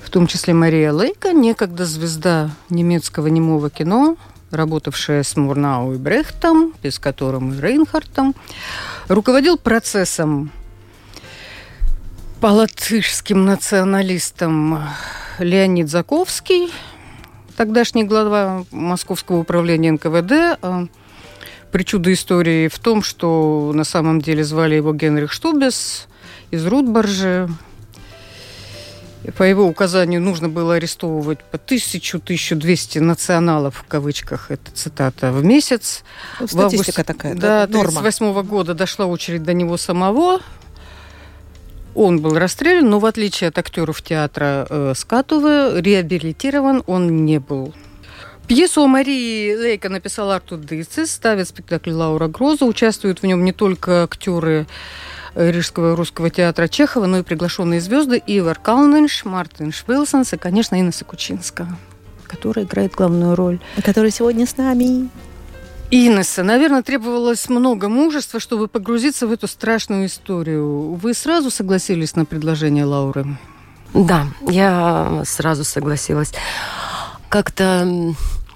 в 0.05 0.11
том 0.11 0.27
числе 0.27 0.55
Мария 0.55 0.93
Лейка, 0.93 1.33
некогда 1.33 1.85
звезда 1.85 2.51
немецкого 2.71 3.27
немого 3.27 3.71
кино, 3.71 4.17
работавшая 4.51 5.23
с 5.23 5.37
Мурнау 5.37 5.95
и 5.95 5.97
Брехтом, 5.97 6.75
без 6.83 6.99
которым 6.99 7.53
и 7.53 7.61
Рейнхартом, 7.61 8.35
руководил 9.09 9.59
процессом 9.59 10.51
по 12.41 12.47
латышским 12.47 13.45
националистам 13.45 14.85
Леонид 15.39 15.89
Заковский, 15.89 16.71
тогдашний 17.57 18.05
глава 18.05 18.65
Московского 18.71 19.39
управления 19.39 19.93
НКВД. 19.93 20.59
А 20.63 20.87
причуда 21.73 22.13
истории 22.13 22.69
в 22.69 22.79
том, 22.79 23.03
что 23.03 23.73
на 23.75 23.85
самом 23.85 24.21
деле 24.21 24.45
звали 24.45 24.77
его 24.77 24.93
Генрих 24.93 25.33
Штубес 25.33 26.07
из 26.51 26.65
Рудбаржи. 26.67 27.49
По 29.37 29.43
его 29.43 29.65
указанию 29.65 30.21
нужно 30.21 30.49
было 30.49 30.75
арестовывать 30.75 31.43
по 31.45 31.57
1000-1200 31.57 33.01
националов, 33.01 33.77
в 33.77 33.85
кавычках, 33.85 34.51
это 34.51 34.71
цитата, 34.73 35.33
в 35.33 35.45
месяц. 35.45 36.03
Ну, 36.41 36.47
статистика 36.47 36.57
в 36.57 36.65
августе, 36.65 37.05
такая, 37.05 37.35
да? 37.35 37.41
Да, 37.41 37.63
1938 37.65 38.49
года 38.49 38.75
дошла 38.75 39.07
очередь 39.07 39.43
до 39.43 39.53
него 39.53 39.77
самого. 39.77 40.41
Он 41.95 42.21
был 42.21 42.39
расстрелян, 42.39 42.89
но 42.89 43.01
в 43.01 43.07
отличие 43.07 43.49
от 43.49 43.59
актеров 43.59 44.03
театра 44.03 44.67
э, 44.71 44.93
Скатувы, 44.95 45.81
реабилитирован 45.81 46.85
он 46.87 47.25
не 47.25 47.41
был. 47.41 47.75
Пьесу 48.47 48.83
о 48.83 48.87
Марии 48.87 49.55
Лейка 49.55 49.91
написал 49.91 50.31
Артур 50.31 50.59
Дыцис, 50.59 51.11
ставит 51.11 51.49
спектакль 51.49 51.91
Лаура 51.91 52.29
Гроза. 52.29 52.65
Участвуют 52.65 53.21
в 53.21 53.27
нем 53.27 53.45
не 53.45 53.53
только 53.53 54.05
актеры 54.05 54.67
Рижского 55.39 55.95
русского 55.95 56.31
театра 56.31 56.67
Чехова, 56.67 57.07
но 57.07 57.19
и 57.19 57.23
приглашенные 57.23 57.81
звезды 57.81 58.21
Ивар 58.27 58.59
Калнинш, 58.59 59.25
Мартин 59.25 59.73
Швилсонс 59.73 60.33
и, 60.33 60.37
конечно, 60.37 60.75
Инна 60.75 60.91
Сакучинская, 60.91 61.69
которая 62.27 62.65
играет 62.65 62.95
главную 62.95 63.37
роль. 63.37 63.61
Которая 63.85 64.11
сегодня 64.11 64.47
с 64.47 64.57
нами. 64.57 65.09
Инесса, 65.91 66.43
наверное, 66.43 66.83
требовалось 66.83 67.49
много 67.49 67.89
мужества, 67.89 68.41
чтобы 68.41 68.69
погрузиться 68.69 69.27
в 69.27 69.33
эту 69.33 69.47
страшную 69.47 70.07
историю. 70.07 70.95
Вы 70.95 71.15
сразу 71.15 71.51
согласились 71.51 72.17
на 72.17 72.25
предложение 72.25 72.85
Лауры? 72.85 73.39
Да, 73.95 74.27
я 74.49 75.23
сразу 75.25 75.65
согласилась. 75.65 76.33
Как-то 77.31 78.15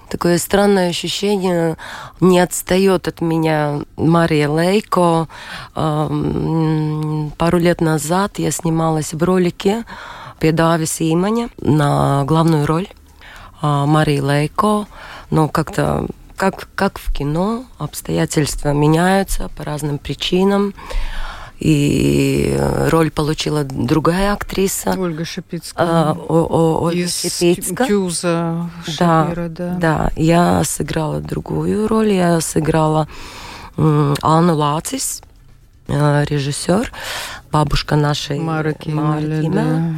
такое 0.09 0.37
странное 0.37 0.89
ощущение, 0.89 1.77
не 2.19 2.39
отстает 2.39 3.07
от 3.07 3.21
меня 3.21 3.81
Мария 3.97 4.49
Лейко. 4.49 5.27
Пару 5.73 7.57
лет 7.57 7.81
назад 7.81 8.39
я 8.39 8.51
снималась 8.51 9.13
в 9.13 9.23
ролике 9.23 9.83
«Педавис 10.39 10.97
Имани» 10.99 11.49
на 11.59 12.23
главную 12.25 12.65
роль 12.65 12.87
Марии 13.61 14.19
Лейко, 14.19 14.87
но 15.29 15.47
как-то 15.47 16.07
как, 16.35 16.67
как 16.75 16.99
в 16.99 17.13
кино, 17.13 17.63
обстоятельства 17.77 18.73
меняются 18.73 19.49
по 19.55 19.63
разным 19.63 19.97
причинам. 19.97 20.73
И 21.63 22.59
роль 22.89 23.09
получила 23.09 23.63
другая 23.63 24.33
актриса. 24.33 24.95
Ольга 24.97 25.23
Шипицкая. 25.23 25.87
А, 25.87 26.11
о, 26.11 26.43
о, 26.43 26.81
Ольга 26.81 27.03
Из 27.03 27.21
Шипицкая. 27.21 27.87
Кюза 27.87 28.69
Шапира, 28.85 29.47
да, 29.47 29.47
да. 29.47 29.77
Да, 29.79 30.11
я 30.17 30.63
сыграла 30.65 31.21
другую 31.21 31.87
роль. 31.87 32.11
Я 32.11 32.41
сыграла 32.41 33.07
Анну 33.77 34.55
Лацис, 34.55 35.21
э, 35.87 36.25
режиссер, 36.25 36.91
бабушка 37.49 37.95
нашей 37.95 38.39
Мара 38.41 38.73
Кимеля. 38.73 39.49
Да. 39.49 39.93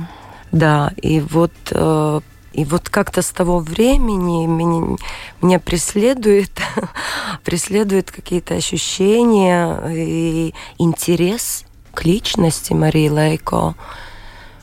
да, 0.51 0.93
и 1.01 1.19
вот 1.19 1.51
э, 1.71 2.19
и 2.55 2.63
вот 2.63 2.89
как-то 2.89 3.21
с 3.21 3.31
того 3.31 3.59
времени 3.59 4.45
меня, 4.45 4.97
меня 5.41 5.59
преследует, 5.59 6.51
преследуют 7.43 8.11
какие-то 8.11 8.55
ощущения 8.55 9.77
и 9.89 10.53
интерес 10.77 11.65
к 11.93 12.05
личности 12.05 12.71
Марии 12.71 13.09
Лейко. 13.09 13.75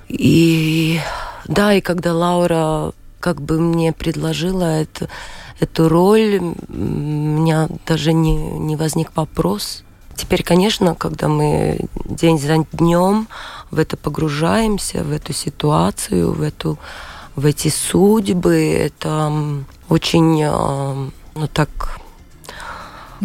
И 0.08 1.00
да, 1.44 1.74
и 1.74 1.82
когда 1.82 2.14
Лаура 2.14 2.92
как 3.20 3.42
бы 3.42 3.60
мне 3.60 3.92
предложила 3.92 4.80
эту, 4.80 5.08
эту 5.60 5.90
роль, 5.90 6.40
у 6.40 6.72
меня 6.72 7.68
даже 7.86 8.14
не, 8.14 8.34
не 8.34 8.76
возник 8.76 9.10
вопрос. 9.14 9.84
Теперь, 10.16 10.42
конечно, 10.42 10.94
когда 10.94 11.28
мы 11.28 11.78
день 12.06 12.38
за 12.38 12.64
днем 12.72 13.28
в 13.70 13.78
это 13.78 13.98
погружаемся, 13.98 15.04
в 15.04 15.12
эту 15.12 15.34
ситуацию, 15.34 16.32
в 16.32 16.40
эту 16.40 16.78
в 17.36 17.46
эти 17.46 17.68
судьбы. 17.68 18.72
Это 18.72 19.32
очень, 19.88 20.42
э, 20.42 21.10
ну 21.34 21.48
так, 21.52 22.00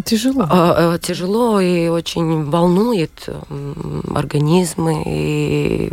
Тяжело. 0.04 0.46
А, 0.48 0.94
э, 0.94 0.98
тяжело 1.00 1.60
и 1.60 1.88
очень 1.88 2.44
волнует 2.44 3.28
организмы 4.14 5.02
и 5.04 5.90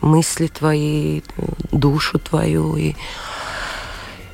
мысли 0.00 0.46
твои, 0.46 1.20
душу 1.70 2.18
твою. 2.18 2.76
И, 2.76 2.94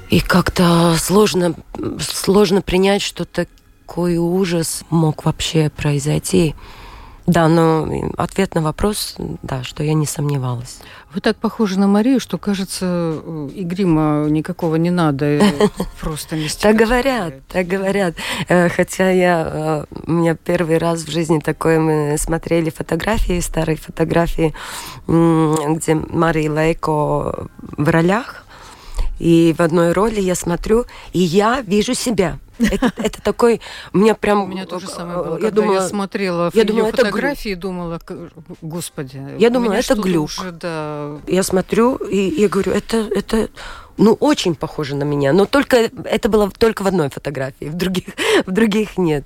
и 0.08 0.20
как-то 0.20 0.94
сложно, 0.98 1.54
сложно 2.00 2.62
принять, 2.62 3.02
что 3.02 3.24
такой 3.24 4.18
ужас 4.18 4.84
мог 4.90 5.24
вообще 5.24 5.68
произойти. 5.68 6.54
Да, 7.26 7.46
но 7.48 7.88
ответ 8.16 8.54
на 8.54 8.62
вопрос, 8.62 9.14
да, 9.42 9.62
что 9.62 9.84
я 9.84 9.94
не 9.94 10.06
сомневалась. 10.06 10.80
Вы 11.14 11.20
так 11.20 11.36
похожи 11.36 11.78
на 11.78 11.86
Марию, 11.86 12.18
что 12.18 12.36
кажется, 12.36 13.20
и 13.54 13.62
грима 13.64 14.26
никакого 14.28 14.76
не 14.76 14.90
надо, 14.90 15.40
просто 16.00 16.36
не 16.36 16.48
Так 16.48 16.74
говорят, 16.74 17.34
так 17.46 17.66
говорят. 17.66 18.14
Э, 18.48 18.68
хотя 18.68 19.10
я, 19.10 19.86
э, 19.92 20.00
у 20.06 20.12
меня 20.12 20.34
первый 20.34 20.78
раз 20.78 21.02
в 21.02 21.10
жизни 21.10 21.38
такое, 21.38 21.78
мы 21.78 22.16
смотрели 22.18 22.70
фотографии, 22.70 23.40
старые 23.40 23.76
фотографии, 23.76 24.54
где 25.06 25.94
Мария 25.94 26.50
Лейко 26.50 27.48
в 27.76 27.88
ролях, 27.88 28.44
и 29.22 29.54
в 29.56 29.60
одной 29.60 29.92
роли 29.92 30.20
я 30.20 30.34
смотрю, 30.34 30.84
и 31.12 31.20
я 31.20 31.60
вижу 31.60 31.94
себя. 31.94 32.40
Это, 32.58 32.92
это 32.96 33.22
такой, 33.22 33.60
у 33.92 33.98
меня 33.98 34.16
прям... 34.16 34.42
У 34.42 34.46
меня 34.48 34.66
тоже 34.66 34.88
самое 34.88 35.18
было, 35.18 35.38
я 35.38 35.52
думала, 35.52 35.74
я 35.74 35.88
смотрела 35.88 36.50
я 36.52 36.64
думала, 36.64 36.86
ее 36.86 36.90
фотографии 36.90 37.52
и 37.52 37.54
думала, 37.54 38.00
господи. 38.60 39.22
Я 39.38 39.50
думала, 39.50 39.74
это 39.74 39.94
глюк. 39.94 40.24
Уже, 40.24 40.50
да... 40.50 41.20
Я 41.28 41.44
смотрю 41.44 41.96
и 41.96 42.40
я 42.40 42.48
говорю, 42.48 42.72
это, 42.72 42.96
это 42.96 43.48
ну, 43.96 44.14
очень 44.14 44.56
похоже 44.56 44.96
на 44.96 45.04
меня, 45.04 45.32
но 45.32 45.46
только 45.46 45.88
это 46.04 46.28
было 46.28 46.50
только 46.50 46.82
в 46.82 46.88
одной 46.88 47.08
фотографии, 47.08 47.66
в 47.66 47.74
других, 47.74 48.06
в 48.46 48.50
других 48.50 48.98
нет. 48.98 49.24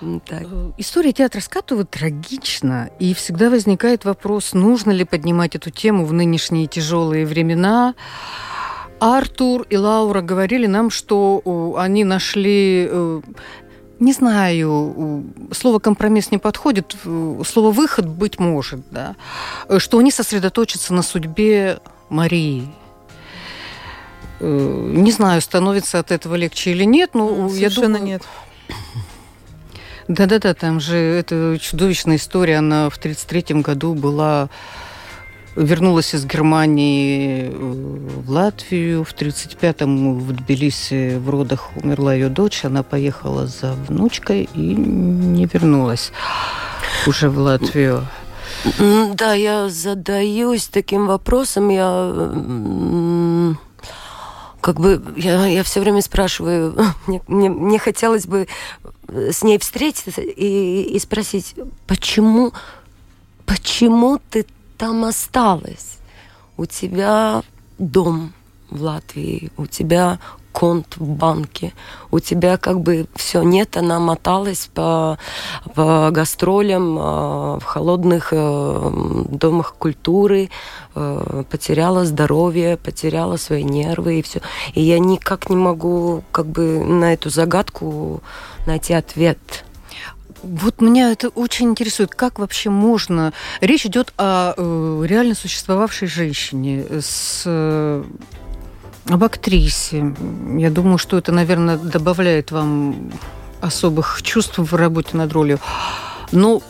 Так. 0.00 0.42
Э, 0.42 0.72
история 0.76 1.12
театра 1.12 1.40
Скатова 1.40 1.84
трагична, 1.84 2.90
и 2.98 3.14
всегда 3.14 3.50
возникает 3.50 4.04
вопрос, 4.04 4.52
нужно 4.52 4.90
ли 4.90 5.04
поднимать 5.04 5.54
эту 5.54 5.70
тему 5.70 6.04
в 6.04 6.12
нынешние 6.12 6.66
тяжелые 6.66 7.26
времена. 7.26 7.94
Артур 8.98 9.66
и 9.68 9.76
Лаура 9.76 10.22
говорили 10.22 10.66
нам, 10.66 10.90
что 10.90 11.74
они 11.78 12.04
нашли 12.04 12.88
э, 12.90 13.20
не 13.98 14.12
знаю, 14.12 15.24
слово 15.52 15.78
компромисс 15.78 16.30
не 16.30 16.38
подходит, 16.38 16.94
слово 17.02 17.70
выход 17.70 18.06
быть 18.06 18.38
может, 18.38 18.80
да, 18.90 19.16
что 19.78 19.98
они 19.98 20.10
сосредоточатся 20.10 20.92
на 20.92 21.02
судьбе 21.02 21.78
Марии. 22.10 22.68
Э, 24.40 24.90
не 24.92 25.10
знаю, 25.12 25.40
становится 25.40 25.98
от 25.98 26.10
этого 26.10 26.34
легче 26.34 26.72
или 26.72 26.84
нет, 26.84 27.14
но 27.14 27.48
Совершенно 27.48 27.96
я 27.96 28.00
думаю... 28.00 28.04
нет. 28.04 28.22
Да-да-да, 30.08 30.54
там 30.54 30.80
же 30.80 30.96
эта 30.96 31.58
чудовищная 31.60 32.16
история, 32.16 32.58
она 32.58 32.88
в 32.90 32.96
1933 32.96 33.62
году 33.62 33.94
была 33.94 34.48
вернулась 35.56 36.14
из 36.14 36.24
Германии 36.24 37.50
в 37.50 38.30
Латвию. 38.30 39.04
В 39.04 39.12
1935-м 39.14 40.18
в 40.20 40.32
Тбилиси 40.32 41.16
в 41.16 41.30
родах 41.30 41.70
умерла 41.76 42.14
ее 42.14 42.28
дочь. 42.28 42.64
Она 42.64 42.82
поехала 42.82 43.46
за 43.46 43.72
внучкой 43.72 44.48
и 44.54 44.74
не 44.74 45.46
вернулась 45.46 46.12
уже 47.06 47.30
в 47.30 47.38
Латвию. 47.38 48.06
Да, 49.14 49.34
я 49.34 49.68
задаюсь 49.68 50.66
таким 50.66 51.06
вопросом. 51.06 51.68
Я 51.68 53.54
как 54.66 54.80
бы 54.80 55.00
я, 55.16 55.46
я 55.46 55.62
все 55.62 55.78
время 55.78 56.02
спрашиваю, 56.02 56.74
мне, 57.06 57.22
мне, 57.28 57.48
мне 57.48 57.78
хотелось 57.78 58.26
бы 58.26 58.48
с 59.08 59.44
ней 59.44 59.60
встретиться 59.60 60.20
и, 60.20 60.82
и 60.82 60.98
спросить, 60.98 61.54
почему, 61.86 62.52
почему 63.44 64.18
ты 64.28 64.44
там 64.76 65.04
осталась? 65.04 65.98
У 66.56 66.66
тебя 66.66 67.44
дом 67.78 68.32
в 68.68 68.82
Латвии, 68.82 69.52
у 69.56 69.66
тебя 69.66 70.18
конт 70.56 70.96
в 70.96 71.06
банке, 71.06 71.74
у 72.10 72.18
тебя 72.18 72.56
как 72.56 72.80
бы 72.80 73.06
все 73.14 73.42
нет, 73.42 73.76
она 73.76 74.00
моталась 74.00 74.70
по, 74.72 75.18
по 75.74 76.08
гастролям 76.10 76.96
э, 76.98 77.02
в 77.58 77.62
холодных 77.62 78.28
э, 78.32 78.90
домах 79.28 79.74
культуры, 79.78 80.48
э, 80.94 81.44
потеряла 81.50 82.06
здоровье, 82.06 82.78
потеряла 82.78 83.36
свои 83.36 83.64
нервы 83.64 84.20
и 84.20 84.22
все. 84.22 84.40
И 84.72 84.80
я 84.80 84.98
никак 84.98 85.50
не 85.50 85.56
могу 85.56 86.24
как 86.32 86.46
бы 86.46 86.82
на 86.82 87.12
эту 87.12 87.28
загадку 87.28 88.22
найти 88.66 88.94
ответ. 88.94 89.38
Вот 90.42 90.80
меня 90.80 91.12
это 91.12 91.28
очень 91.28 91.68
интересует, 91.68 92.14
как 92.14 92.38
вообще 92.38 92.70
можно... 92.70 93.34
Речь 93.60 93.84
идет 93.84 94.14
о 94.16 94.54
э, 94.56 95.06
реально 95.06 95.34
существовавшей 95.34 96.08
женщине 96.08 96.82
с 97.02 97.44
об 99.08 99.24
актрисе. 99.24 100.14
Я 100.56 100.70
думаю, 100.70 100.98
что 100.98 101.18
это, 101.18 101.32
наверное, 101.32 101.76
добавляет 101.76 102.50
вам 102.50 103.12
особых 103.60 104.22
чувств 104.22 104.58
в 104.58 104.74
работе 104.74 105.16
над 105.16 105.32
ролью. 105.32 105.58
Но 106.32 106.62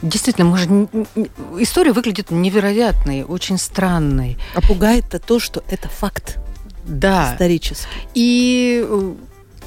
Действительно, 0.00 0.46
может, 0.46 0.68
история 1.58 1.92
выглядит 1.92 2.30
невероятной, 2.30 3.24
очень 3.24 3.58
странной. 3.58 4.38
А 4.54 4.60
пугает-то 4.60 5.18
то, 5.18 5.40
что 5.40 5.64
это 5.68 5.88
факт. 5.88 6.38
Да. 6.84 7.32
Исторический. 7.32 7.88
И 8.14 8.86
э, 8.88 9.14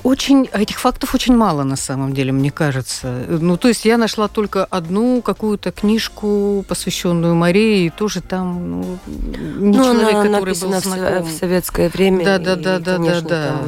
очень, 0.03 0.49
этих 0.51 0.79
фактов 0.79 1.15
очень 1.15 1.35
мало 1.35 1.63
на 1.63 1.75
самом 1.75 2.13
деле, 2.13 2.31
мне 2.31 2.51
кажется. 2.51 3.25
Ну, 3.27 3.57
то 3.57 3.67
есть 3.67 3.85
я 3.85 3.97
нашла 3.97 4.27
только 4.27 4.65
одну 4.65 5.21
какую-то 5.21 5.71
книжку, 5.71 6.65
посвященную 6.67 7.35
Марии, 7.35 7.85
и 7.85 7.89
тоже 7.89 8.21
там 8.21 8.69
ну, 8.69 8.99
не 9.07 9.77
ну, 9.77 9.83
человек, 9.83 10.13
она 10.13 10.39
который 10.39 10.59
был 10.59 10.81
знаком. 10.81 11.23
в 11.23 11.31
советское 11.31 11.89
время. 11.89 12.25
Да, 12.25 12.37
да, 12.39 12.55
да, 12.55 12.79
да, 12.79 12.97
да, 12.97 13.21
да. 13.21 13.61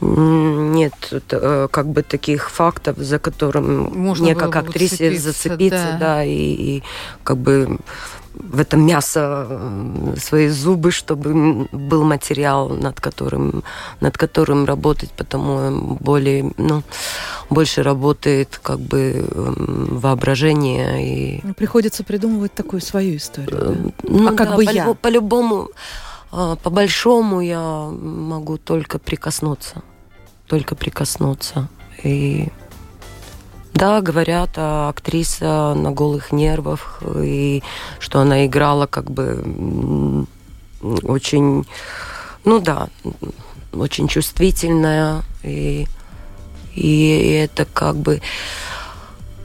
нет 0.00 0.94
э, 1.30 1.68
как 1.70 1.86
бы 1.86 2.02
таких 2.02 2.50
фактов, 2.50 2.96
за 2.98 3.18
которым 3.18 3.92
Можно 3.96 4.24
мне 4.24 4.34
как 4.34 4.56
актрисе 4.56 4.96
зацепиться, 5.18 5.32
зацепиться, 5.32 5.88
да, 5.92 5.98
да 5.98 6.24
и, 6.24 6.32
и 6.32 6.82
как 7.24 7.38
бы 7.38 7.78
в 8.34 8.60
это 8.60 8.76
мясо 8.76 9.46
э, 9.48 10.14
свои 10.18 10.48
зубы, 10.48 10.90
чтобы 10.90 11.68
был 11.72 12.04
материал, 12.04 12.68
над 12.68 13.00
которым, 13.00 13.62
над 14.00 14.16
которым 14.16 14.64
работать, 14.64 15.10
потому 15.10 15.96
более, 16.00 16.52
ну, 16.56 16.82
больше 17.50 17.82
работает 17.82 18.58
как 18.62 18.80
бы 18.80 19.26
эм, 19.30 19.98
воображение. 19.98 21.36
И... 21.36 21.40
Ну, 21.44 21.54
приходится 21.54 22.04
придумывать 22.04 22.54
такую 22.54 22.80
свою 22.80 23.16
историю. 23.16 23.50
Да? 23.50 23.72
Э, 23.72 23.90
ну, 24.02 24.28
а 24.28 24.36
как 24.36 24.50
да, 24.50 24.56
бы 24.56 24.64
по, 24.64 24.70
я? 24.70 24.94
По-любому, 24.94 25.70
э, 26.32 26.56
по-большому 26.62 27.40
я 27.40 27.90
могу 27.90 28.56
только 28.58 28.98
прикоснуться. 28.98 29.82
Только 30.46 30.74
прикоснуться. 30.74 31.68
И 32.02 32.48
да, 33.74 34.00
говорят, 34.00 34.50
а 34.56 34.88
актриса 34.88 35.74
на 35.74 35.90
голых 35.90 36.32
нервах, 36.32 37.02
и 37.16 37.62
что 37.98 38.20
она 38.20 38.46
играла 38.46 38.86
как 38.86 39.10
бы 39.10 40.26
очень, 40.82 41.64
ну 42.44 42.60
да, 42.60 42.88
очень 43.72 44.08
чувствительная, 44.08 45.22
и, 45.42 45.86
и 46.74 47.40
это 47.44 47.64
как 47.64 47.96
бы... 47.96 48.20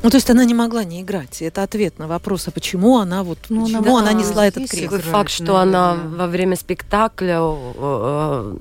Ну, 0.03 0.11
то 0.11 0.17
есть 0.17 0.29
она 0.29 0.45
не 0.45 0.53
могла 0.53 0.83
не 0.83 1.01
играть. 1.01 1.41
И 1.41 1.45
это 1.45 1.63
ответ 1.63 1.97
на 1.97 2.07
вопрос, 2.07 2.47
а 2.47 2.51
почему 2.51 2.99
она 2.99 3.23
вот, 3.23 3.39
ну, 3.49 3.65
почему 3.65 3.97
она, 3.97 4.11
она 4.11 4.19
несла 4.19 4.45
этот 4.45 4.69
крест. 4.69 5.03
Факт, 5.05 5.31
что 5.31 5.57
наверное. 5.57 5.65
она 5.65 5.95
во 6.17 6.27
время 6.27 6.55
спектакля 6.55 7.39
э, 7.41 8.55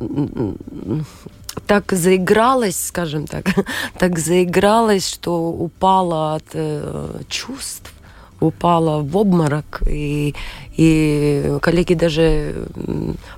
так 1.67 1.93
заигралась, 1.93 2.87
скажем 2.87 3.27
так, 3.27 3.47
так 3.99 4.19
заигралась, 4.19 5.09
что 5.09 5.49
упала 5.49 6.37
от 6.37 6.45
э, 6.55 7.21
чувств, 7.29 7.93
упала 8.41 9.01
в 9.01 9.17
обморок, 9.17 9.83
и, 9.89 10.35
и 10.77 11.59
коллеги 11.61 11.95
даже 11.95 12.67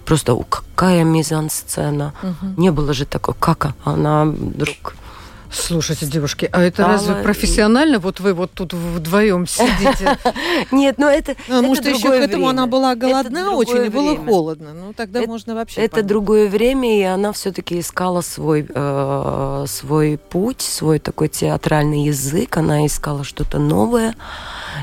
просто, 0.05 0.37
какая 0.49 1.05
мизансцена, 1.05 2.13
угу. 2.23 2.61
не 2.61 2.71
было 2.71 2.93
же 2.93 3.07
такого, 3.07 3.37
как 3.39 3.75
она 3.85 4.25
вдруг 4.25 4.97
Слушайте, 5.51 6.07
девушки, 6.07 6.49
а 6.53 6.63
это 6.63 6.87
разве 6.87 7.15
профессионально? 7.17 7.99
Вот 7.99 8.21
вы 8.21 8.35
вот 8.35 8.53
тут 8.53 8.73
вдвоем 8.73 9.47
сидите. 9.47 10.19
Нет, 10.73 10.97
ну 10.99 11.07
это 11.07 11.37
ну, 11.49 11.63
Может, 11.63 11.87
еще 11.87 12.09
к 12.09 12.13
этому 12.13 12.49
она 12.49 12.67
была 12.67 12.95
голодна 12.95 13.53
очень 13.53 13.87
и 13.87 13.89
было 13.89 14.17
холодно. 14.17 14.73
Ну, 14.75 14.93
тогда 14.93 15.23
можно 15.23 15.55
вообще 15.55 15.81
Это 15.81 16.03
другое 16.03 16.49
время, 16.49 16.99
и 16.99 17.03
она 17.03 17.33
все-таки 17.33 17.81
искала 17.81 18.21
свой, 18.21 18.67
э, 18.69 19.65
свой 19.67 20.19
путь, 20.19 20.61
свой 20.61 20.99
такой 20.99 21.29
театральный 21.29 22.05
язык. 22.05 22.57
Она 22.57 22.87
искала 22.87 23.25
что-то 23.25 23.59
новое. 23.59 24.15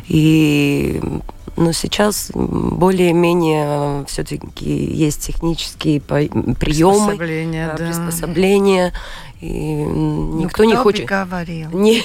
И 0.07 1.01
но 1.57 1.71
сейчас 1.71 2.31
более-менее 2.33 4.05
все-таки 4.07 4.69
есть 4.69 5.25
технические 5.25 6.01
приемы, 6.01 6.55
приспособления, 6.55 7.67
да. 7.77 7.85
приспособления 7.85 8.93
и 9.41 9.83
ну, 9.83 10.39
никто 10.39 10.63
ну, 10.63 10.69
не 10.69 10.75
хочет... 10.75 11.05
говорил? 11.05 11.69
Не, 11.73 12.01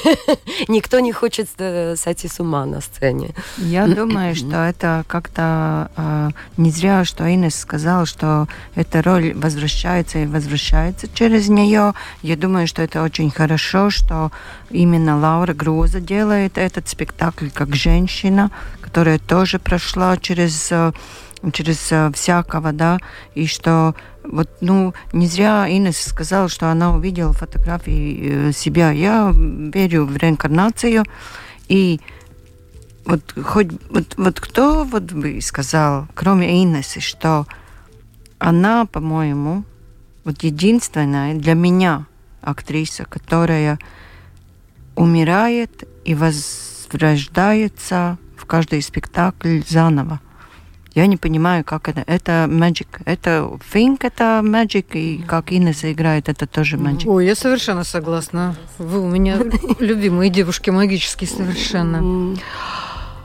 никто 0.69 1.01
не 1.01 1.13
хочет 1.13 1.49
э, 1.59 1.95
сойти 1.97 2.29
с 2.29 2.41
ума 2.41 2.67
на 2.67 2.81
сцене. 2.81 3.35
Я 3.59 3.87
думаю, 3.87 4.35
что 4.35 4.57
это 4.57 5.05
как-то 5.07 5.91
э, 5.97 6.31
не 6.57 6.71
зря, 6.71 7.05
что 7.05 7.33
Инес 7.33 7.55
сказала, 7.55 8.05
что 8.05 8.49
эта 8.75 9.03
роль 9.03 9.33
возвращается 9.35 10.19
и 10.19 10.27
возвращается 10.27 11.09
через 11.13 11.49
нее. 11.49 11.95
Я 12.23 12.37
думаю, 12.37 12.67
что 12.67 12.83
это 12.83 13.03
очень 13.03 13.31
хорошо, 13.31 13.91
что 13.91 14.33
именно 14.71 15.19
Лаура 15.19 15.55
Груза 15.55 16.01
делает 16.01 16.59
этот 16.59 16.89
спектакль 16.89 17.49
как 17.51 17.75
женщина, 17.77 18.51
которая 18.81 19.19
тоже 19.19 19.59
прошла 19.59 20.17
через 20.17 20.73
э, 20.73 20.93
через 21.53 21.91
э, 21.93 22.11
всякого, 22.13 22.73
да, 22.73 22.99
и 23.35 23.47
что 23.47 23.95
вот, 24.25 24.49
ну, 24.61 24.95
не 25.13 25.27
зря 25.27 25.67
Инес 25.69 26.01
сказала, 26.01 26.49
что 26.49 26.71
она 26.71 26.95
увидела 26.95 27.33
фотографии 27.33 28.49
э, 28.49 28.53
себя. 28.53 28.91
Я 28.91 29.33
верю 29.35 30.05
в 30.05 30.17
реинкарнацию, 30.17 31.05
и 31.69 32.01
вот 33.05 33.35
хоть 33.43 33.69
вот, 33.91 34.15
вот 34.17 34.41
кто 34.41 34.85
вот 34.85 35.13
бы 35.13 35.41
сказал, 35.41 36.07
кроме 36.15 36.63
Инесы, 36.63 37.01
что 37.01 37.47
она, 38.39 38.87
по-моему, 38.87 39.65
вот 40.25 40.43
единственная 40.43 41.35
для 41.35 41.55
меня 41.55 42.07
актриса, 42.43 43.05
которая 43.05 43.79
умирает 44.97 45.89
и 46.05 46.15
возрождается 46.15 48.19
в 48.37 48.45
каждый 48.45 48.83
спектакль 48.83 49.61
заново. 49.67 50.21
Я 50.95 51.07
не 51.07 51.17
понимаю, 51.17 51.65
как 51.65 51.89
это. 51.89 52.03
Это 52.07 52.47
magic. 52.49 52.89
Это 53.05 53.59
think, 53.73 53.99
это 54.01 54.41
magic. 54.43 54.87
И 54.95 55.23
как 55.23 55.53
Инесса 55.53 55.93
играет, 55.93 56.29
это 56.29 56.47
тоже 56.47 56.77
magic. 56.77 57.07
Ой, 57.07 57.27
я 57.27 57.35
совершенно 57.35 57.85
согласна. 57.85 58.57
Вы 58.79 59.01
у 59.01 59.09
меня 59.09 59.39
любимые 59.79 60.31
девушки, 60.31 60.71
магические 60.71 61.29
совершенно. 61.29 62.37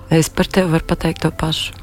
Es 0.08 0.30
par 0.30 0.46
tevi 0.46 0.70
varu 0.70 0.86
pateikt 0.86 1.22
to 1.22 1.32
pašu. 1.32 1.74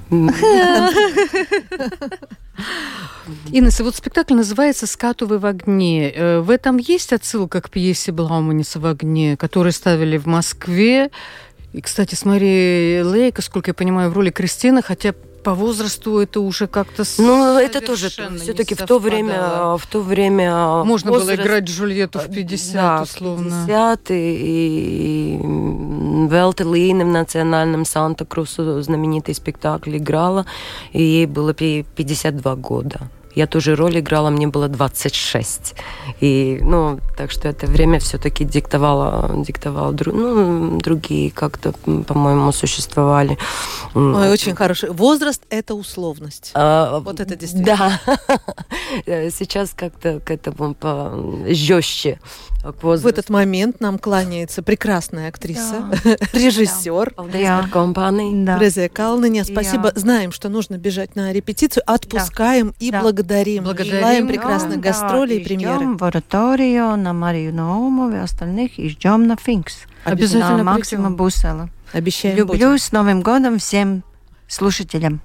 Инесса, 3.51 3.83
вот 3.85 3.97
спектакль 3.97 4.35
называется 4.35 4.87
«Скатувы 4.87 5.39
в 5.39 5.47
огне». 5.47 6.13
Э, 6.13 6.41
в 6.41 6.51
этом 6.51 6.77
есть 6.77 7.13
отсылка 7.13 7.61
к 7.61 7.71
пьесе 7.71 8.13
Блауманиса 8.13 8.79
«В 8.79 8.87
огне», 8.87 9.37
которую 9.37 9.73
ставили 9.73 10.19
в 10.19 10.27
Москве. 10.27 11.11
И, 11.73 11.81
кстати, 11.81 12.15
с 12.15 12.25
Марией 12.25 13.03
Лейко, 13.03 13.43
сколько 13.43 13.71
я 13.71 13.75
понимаю, 13.75 14.11
в 14.11 14.15
роли 14.15 14.31
Кристины, 14.31 14.83
хотя 14.83 15.15
по 15.43 15.55
возрасту 15.55 16.19
это 16.19 16.41
уже 16.41 16.67
как-то 16.67 17.05
Ну, 17.19 17.59
это 17.59 17.81
тоже 17.81 18.09
все-таки 18.09 18.75
в 18.75 18.83
то 18.83 18.99
время, 18.99 19.77
в 19.77 19.87
то 19.87 20.01
время 20.01 20.85
можно 20.85 21.11
возраст, 21.11 21.31
было 21.31 21.45
играть 21.45 21.65
Джульетту 21.65 22.21
в 22.21 22.31
50, 22.33 22.75
да, 22.75 23.03
условно. 23.03 23.65
50 23.67 24.11
и, 24.11 24.15
и 24.15 25.39
Велта 26.29 26.65
Лина 26.65 27.05
в 27.05 27.09
национальном 27.09 27.85
Санта-Крусу 27.85 28.83
знаменитый 28.83 29.35
спектакль 29.35 29.97
играла, 29.97 30.47
и 30.93 31.03
ей 31.03 31.27
было 31.27 31.53
52 31.55 32.57
года. 32.57 33.01
Я 33.35 33.47
тоже 33.47 33.75
роль 33.75 33.99
играла, 33.99 34.31
мне 34.31 34.47
было 34.47 34.69
26. 34.69 35.75
И, 36.21 36.59
ну, 36.63 37.01
так 37.17 37.31
что 37.31 37.49
это 37.49 37.67
время 37.67 37.99
все-таки 37.99 38.45
диктовало, 38.45 39.45
диктовало 39.45 39.97
ну, 40.07 40.79
другие 40.79 41.31
как-то, 41.31 41.73
по-моему, 41.73 42.53
существовали. 42.53 43.39
Ой, 43.95 44.31
очень 44.31 44.55
хороший. 44.55 44.91
Возраст– 44.91 45.43
это 45.51 45.75
условность. 45.75 46.51
А, 46.55 47.01
вот 47.01 47.21
это 47.21 47.37
действительно. 47.37 48.01
Да. 48.07 48.41
Сейчас 49.31 49.73
как-то 49.75 50.21
к 50.21 50.31
этому 50.31 50.77
жестче 51.49 52.19
в 52.63 53.07
этот 53.07 53.29
момент 53.29 53.81
нам 53.81 53.99
кланяется 53.99 54.63
прекрасная 54.63 55.29
актриса, 55.29 55.91
да. 56.05 56.17
режиссер. 56.33 57.15
Да. 58.45 58.59
Резия 58.59 58.89
Калныня. 58.89 59.45
Спасибо. 59.45 59.91
Да. 59.93 60.01
Знаем, 60.01 60.33
что 60.33 60.49
нужно 60.49 60.79
бежать 60.79 61.17
на 61.17 61.33
репетицию. 61.33 61.83
Отпускаем 61.87 62.69
да. 62.69 62.75
и 62.79 62.91
да. 62.91 63.01
Благодарим. 63.23 63.65
благодарим. 63.65 63.93
Желаем 63.93 64.29
прекрасных 64.29 64.81
да, 64.81 64.91
гастролей 64.91 65.39
и 65.39 65.45
премьеры. 65.45 65.97
в 65.97 66.05
ораторию 66.05 66.97
на 66.97 67.13
Марию 67.13 67.55
Наумову 67.55 68.15
и 68.15 68.19
остальных. 68.19 68.79
И 68.79 68.89
ждем 68.89 69.27
на 69.27 69.37
Финкс. 69.37 69.83
Обязательно 70.05 70.59
на 70.59 70.65
Максима 70.65 71.11
Бусела. 71.11 71.71
Обещаем. 71.93 72.37
Люблю 72.37 72.69
будем. 72.71 72.79
с 72.79 72.93
Новым 72.93 73.23
годом 73.23 73.59
всем 73.59 74.03
слушателям. 74.49 75.21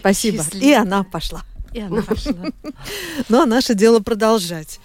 Спасибо. 0.00 0.42
Счастливо. 0.42 0.64
И 0.64 0.72
она 0.72 1.02
пошла. 1.02 1.42
И 1.72 1.80
она 1.80 2.02
пошла. 2.02 2.34
Ну, 3.28 3.42
а 3.42 3.46
наше 3.46 3.74
дело 3.74 4.00
продолжать. 4.00 4.80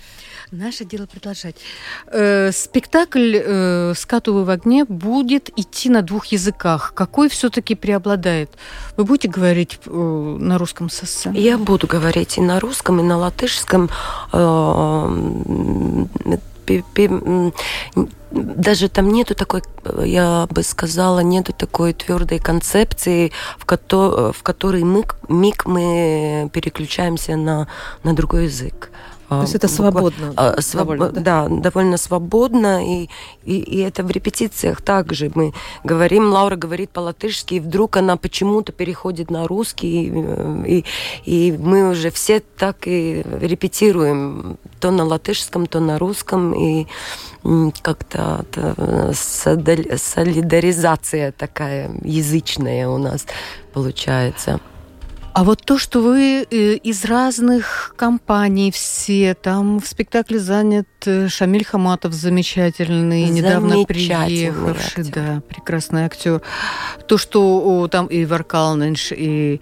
Наше 0.52 0.86
дело 0.86 1.06
продолжать. 1.06 1.56
Э, 2.08 2.52
спектакль 2.52 3.36
э, 3.36 3.94
«Скатываю 3.96 4.46
в 4.46 4.50
огне» 4.50 4.86
будет 4.86 5.50
идти 5.58 5.90
на 5.90 6.02
двух 6.02 6.28
языках. 6.28 6.94
Какой 6.96 7.30
все-таки 7.30 7.76
преобладает? 7.76 8.50
Вы 8.98 9.06
будете 9.06 9.28
говорить 9.28 9.80
э, 9.86 9.90
на 9.92 10.58
русском 10.58 10.90
со 10.90 11.06
сцены? 11.06 11.36
Я 11.38 11.58
буду 11.58 11.88
говорить 11.88 12.38
и 12.38 12.42
на 12.42 12.60
русском, 12.60 13.00
и 13.00 13.04
на 13.04 13.18
латышском. 13.18 13.90
Э, 14.34 16.06
даже 18.32 18.90
там 18.90 19.10
нету 19.12 19.36
такой, 19.36 19.62
я 20.04 20.48
бы 20.50 20.64
сказала, 20.64 21.20
нету 21.20 21.54
такой 21.54 21.94
твердой 21.94 22.40
концепции, 22.40 23.32
в, 23.58 23.66
ко- 23.66 24.34
в 24.34 24.44
которой 24.44 24.84
мы, 24.84 25.04
миг 25.30 25.66
мы 25.66 26.50
переключаемся 26.52 27.36
на, 27.36 27.68
на 28.04 28.14
другой 28.14 28.46
язык. 28.46 28.90
То 29.30 29.42
есть 29.42 29.56
это 29.56 29.68
свободно? 29.68 30.34
А, 30.36 30.62
своб... 30.62 30.88
довольно, 30.88 31.10
да? 31.10 31.48
да, 31.48 31.50
довольно 31.50 31.98
свободно. 31.98 32.86
И, 32.86 33.10
и, 33.44 33.58
и 33.58 33.80
это 33.80 34.04
в 34.04 34.12
репетициях 34.12 34.82
также. 34.82 35.32
Мы 35.34 35.54
говорим, 35.84 36.32
Лаура 36.32 36.56
говорит 36.56 36.92
по-латышски, 36.92 37.56
и 37.56 37.60
вдруг 37.60 37.98
она 37.98 38.18
почему-то 38.18 38.72
переходит 38.72 39.32
на 39.32 39.48
русский. 39.48 40.14
И, 40.68 40.86
и 41.26 41.58
мы 41.58 41.90
уже 41.90 42.12
все 42.12 42.40
так 42.40 42.88
и 42.88 43.24
репетируем 43.42 44.58
то 44.80 44.92
на 44.92 45.06
латышском, 45.06 45.66
то 45.66 45.80
на 45.80 45.98
русском. 45.98 46.54
И 46.54 46.86
как-то 47.82 48.46
солидаризация 49.14 51.32
такая 51.32 51.90
язычная 52.04 52.90
у 52.90 52.98
нас 52.98 53.26
получается. 53.74 54.60
А 55.36 55.44
вот 55.44 55.64
то, 55.66 55.78
что 55.78 56.00
вы 56.00 56.48
э, 56.50 56.76
из 56.76 57.04
разных 57.04 57.94
компаний 57.98 58.72
все, 58.72 59.34
там 59.34 59.82
в 59.82 59.86
спектакле 59.86 60.40
занят 60.40 60.88
э, 61.06 61.28
Шамиль 61.28 61.66
Хаматов 61.66 62.14
замечательный, 62.14 63.26
недавно 63.26 63.84
приехавший, 63.84 65.04
актер. 65.04 65.14
да, 65.14 65.42
прекрасный 65.50 66.06
актер. 66.06 66.42
То, 67.10 67.18
что 67.18 67.62
о, 67.66 67.90
там 67.90 68.06
и 68.06 68.24
Варкалненш, 68.24 69.12
и 69.12 69.60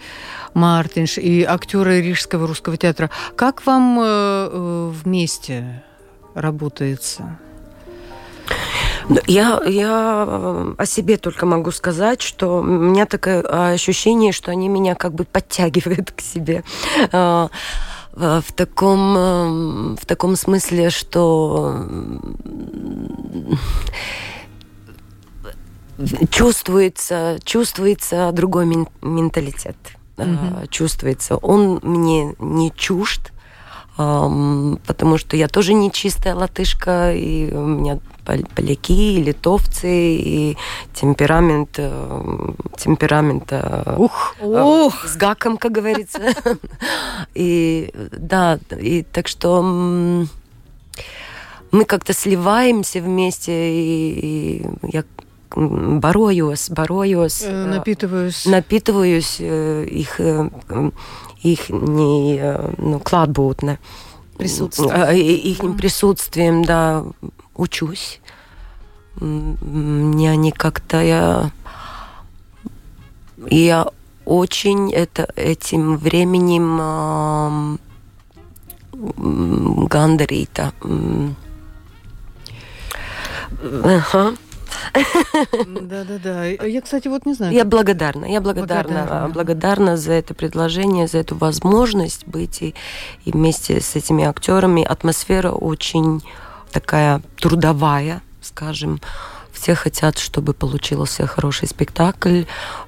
Мартинш, 0.53 1.17
и 1.17 1.41
актеры 1.41 2.03
Рижского 2.03 2.45
русского 2.45 2.77
театра. 2.77 3.09
Как 3.35 3.65
вам 3.65 3.99
э, 3.99 4.03
э 4.51 4.91
вместе 5.03 5.83
работается? 6.35 7.39
Я, 9.27 9.61
я 9.65 10.25
э, 10.27 10.75
о 10.77 10.85
себе 10.85 11.17
только 11.17 11.45
могу 11.45 11.71
сказать, 11.71 12.21
что 12.21 12.59
у 12.59 12.63
меня 12.63 13.05
такое 13.05 13.41
ощущение, 13.73 14.31
что 14.31 14.51
они 14.51 14.69
меня 14.69 14.95
как 14.95 15.13
бы 15.13 15.25
подтягивают 15.25 16.11
к 16.11 16.21
себе 16.21 16.63
э, 17.11 17.47
в 18.13 18.45
таком, 18.55 19.17
э, 19.17 19.95
в 20.01 20.05
таком 20.05 20.35
смысле, 20.35 20.89
что 20.89 21.85
чувствуется, 26.29 27.39
чувствуется 27.43 28.31
другой 28.31 28.65
менталитет. 29.01 29.77
Mm-hmm. 30.17 30.67
Чувствуется. 30.69 31.37
Он 31.37 31.79
мне 31.81 32.35
не 32.37 32.71
чужд, 32.71 33.31
потому 33.95 35.17
что 35.17 35.35
я 35.35 35.47
тоже 35.47 35.73
не 35.73 35.91
чистая 35.91 36.35
латышка, 36.35 37.13
и 37.13 37.51
у 37.51 37.65
меня 37.65 37.99
поляки, 38.25 39.17
литовцы, 39.17 40.17
и 40.17 40.57
темперамент, 40.93 41.75
э, 41.77 42.53
темперамент 42.77 43.51
э, 43.51 43.95
ух, 43.97 44.35
э, 44.39 44.45
ух. 44.45 45.05
с 45.05 45.15
гаком, 45.15 45.57
как 45.57 45.71
говорится. 45.71 46.19
И 47.35 47.91
да, 48.11 48.59
и 48.79 49.03
так 49.03 49.27
что 49.27 49.61
мы 49.63 50.27
как-то 51.85 52.13
сливаемся 52.13 53.01
вместе, 53.01 53.51
и, 53.51 54.65
я 54.83 55.03
борюсь, 55.55 56.69
борюсь. 56.69 57.43
Напитываюсь. 57.43 58.45
Напитываюсь 58.45 59.39
их 59.39 60.19
их 61.41 61.69
ну, 61.69 62.99
клатбūtne. 62.99 63.79
Присутствием. 64.37 65.15
Их 65.15 65.77
присутствием, 65.77 66.63
да, 66.63 67.03
учусь. 67.55 68.19
Мне 69.15 70.31
они 70.31 70.51
как-то 70.51 71.01
я 71.01 71.51
я 73.49 73.87
очень 74.25 74.93
это 74.93 75.27
этим 75.35 75.97
временем 75.97 77.79
э, 78.97 79.87
Гандарита. 79.87 80.73
Ага. 83.83 84.33
Да-да-да. 85.65 86.45
Я, 86.45 86.81
кстати, 86.81 87.07
вот 87.07 87.25
не 87.25 87.33
знаю. 87.33 87.53
Я 87.53 87.65
благодарна. 87.65 88.25
Я 88.25 88.41
благодарна, 88.41 89.03
благодарна, 89.03 89.33
благодарна 89.33 89.97
за 89.97 90.13
это 90.13 90.33
предложение, 90.33 91.07
за 91.07 91.19
эту 91.19 91.35
возможность 91.35 92.27
быть 92.27 92.61
и, 92.61 92.75
и 93.25 93.31
вместе 93.31 93.81
с 93.81 93.95
этими 93.95 94.23
актерами. 94.23 94.83
Атмосфера 94.83 95.51
очень 95.51 96.21
такая 96.73 97.21
трудовая, 97.37 98.21
скажем. 98.41 98.99
Все 99.51 99.75
хотят, 99.75 100.17
чтобы 100.17 100.53
получился 100.53 101.27
хороший 101.27 101.67
спектакль. 101.67 102.43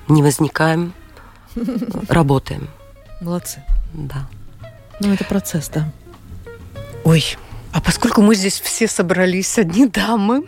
Не 0.07 0.23
возникаем, 0.23 0.93
работаем. 2.09 2.67
Молодцы. 3.21 3.63
Да. 3.93 4.27
Ну, 4.99 5.13
это 5.13 5.23
процесс, 5.23 5.69
да. 5.69 5.91
Ой, 7.03 7.37
а 7.71 7.81
поскольку 7.81 8.21
мы 8.21 8.35
здесь 8.35 8.59
все 8.59 8.87
собрались 8.87 9.57
одни 9.59 9.87
дамы, 9.87 10.43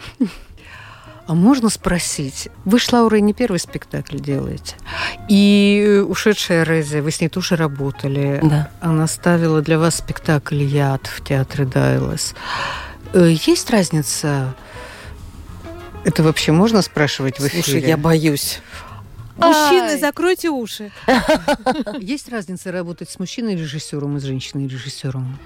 а 1.27 1.33
можно 1.33 1.69
спросить, 1.69 2.47
вы 2.63 2.79
с 2.79 2.91
Лаурой 2.91 3.19
не 3.19 3.33
первый 3.33 3.59
спектакль 3.59 4.17
делаете. 4.17 4.75
И 5.27 6.03
ушедшая 6.07 6.63
Резия, 6.63 7.01
вы 7.01 7.11
с 7.11 7.19
ней 7.19 7.27
тоже 7.27 7.57
работали. 7.57 8.39
Да. 8.41 8.71
Она 8.79 9.07
ставила 9.07 9.61
для 9.61 9.77
вас 9.77 9.95
спектакль 9.95 10.63
«Яд» 10.63 11.05
в 11.07 11.21
театре 11.23 11.65
Дайлас. 11.65 12.33
Э, 13.13 13.33
есть 13.45 13.69
разница? 13.69 14.55
Это 16.03 16.23
вообще 16.23 16.51
можно 16.51 16.81
спрашивать 16.81 17.39
в 17.39 17.47
эфире? 17.47 17.63
Слушай, 17.63 17.81
я 17.81 17.97
боюсь. 17.97 18.59
Мужчины, 19.37 19.91
Ай. 19.91 19.99
закройте 19.99 20.49
уши. 20.49 20.91
Есть 21.99 22.29
разница 22.29 22.71
работать 22.71 23.09
с 23.09 23.19
мужчиной-режиссером 23.19 24.17
и 24.17 24.19
с 24.19 24.23
женщиной-режиссером? 24.23 25.37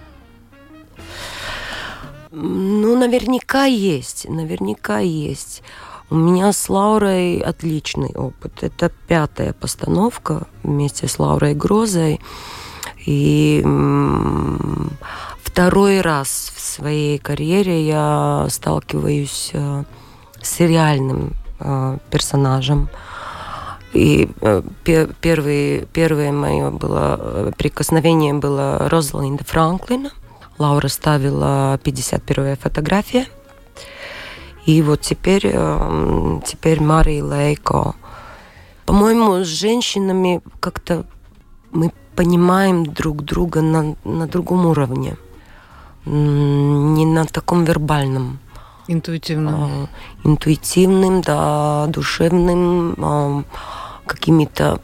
Ну, 2.31 2.97
наверняка 2.97 3.65
есть, 3.65 4.29
наверняка 4.29 4.99
есть. 4.99 5.61
У 6.09 6.15
меня 6.15 6.53
с 6.53 6.69
Лаурой 6.69 7.39
отличный 7.39 8.11
опыт. 8.15 8.63
Это 8.63 8.89
пятая 9.07 9.51
постановка 9.51 10.47
вместе 10.63 11.09
с 11.09 11.19
Лаурой 11.19 11.53
Грозой. 11.53 12.21
И 13.05 13.61
второй 15.51 15.99
раз 15.99 16.53
в 16.55 16.61
своей 16.61 17.17
карьере 17.17 17.85
я 17.85 18.47
сталкиваюсь 18.49 19.49
э, 19.51 19.83
с 20.41 20.49
сериальным 20.49 21.33
э, 21.59 21.97
персонажем. 22.09 22.87
И 23.91 24.29
э, 24.39 24.61
первое, 24.85 25.81
первое 25.91 26.31
мое 26.31 26.71
было 26.71 27.51
прикосновение 27.57 28.33
было 28.33 28.87
Розалинда 28.89 29.43
Франклина. 29.43 30.11
Лаура 30.57 30.87
ставила 30.87 31.77
51 31.83 32.55
фотография. 32.55 33.25
И 34.65 34.81
вот 34.81 35.01
теперь, 35.01 35.51
теперь 36.45 36.81
Мари 36.81 37.19
Лейко. 37.19 37.95
По-моему, 38.85 39.43
с 39.43 39.47
женщинами 39.47 40.39
как-то 40.59 41.03
мы 41.71 41.91
понимаем 42.15 42.85
друг 42.85 43.23
друга 43.23 43.61
на, 43.61 43.95
на 44.03 44.27
другом 44.27 44.67
уровне, 44.67 45.17
не 46.05 47.05
на 47.05 47.25
таком 47.25 47.63
вербальном. 47.63 48.39
Интуитивным. 48.87 49.87
Интуитивным, 50.23 51.21
да, 51.21 51.87
душевным, 51.87 53.45
какими-то 54.05 54.81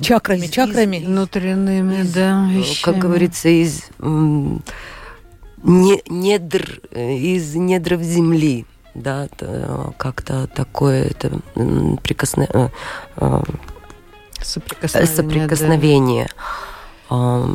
чакрами, 0.00 0.46
чакрами. 0.46 1.04
Внутренними, 1.04 2.02
да, 2.02 2.46
вещами. 2.50 2.82
Как 2.82 2.98
говорится, 2.98 3.48
из 3.48 3.84
не, 5.62 6.02
недр, 6.08 6.80
из 6.92 7.54
недров 7.54 8.02
земли 8.02 8.66
да, 8.94 9.28
как-то 9.96 10.46
такое 10.46 11.06
это 11.06 11.40
прикосне... 12.02 12.48
Э, 12.52 12.68
э, 13.16 13.42
соприкосновение. 14.40 15.16
соприкосновение. 15.16 16.28
Да. 17.10 17.46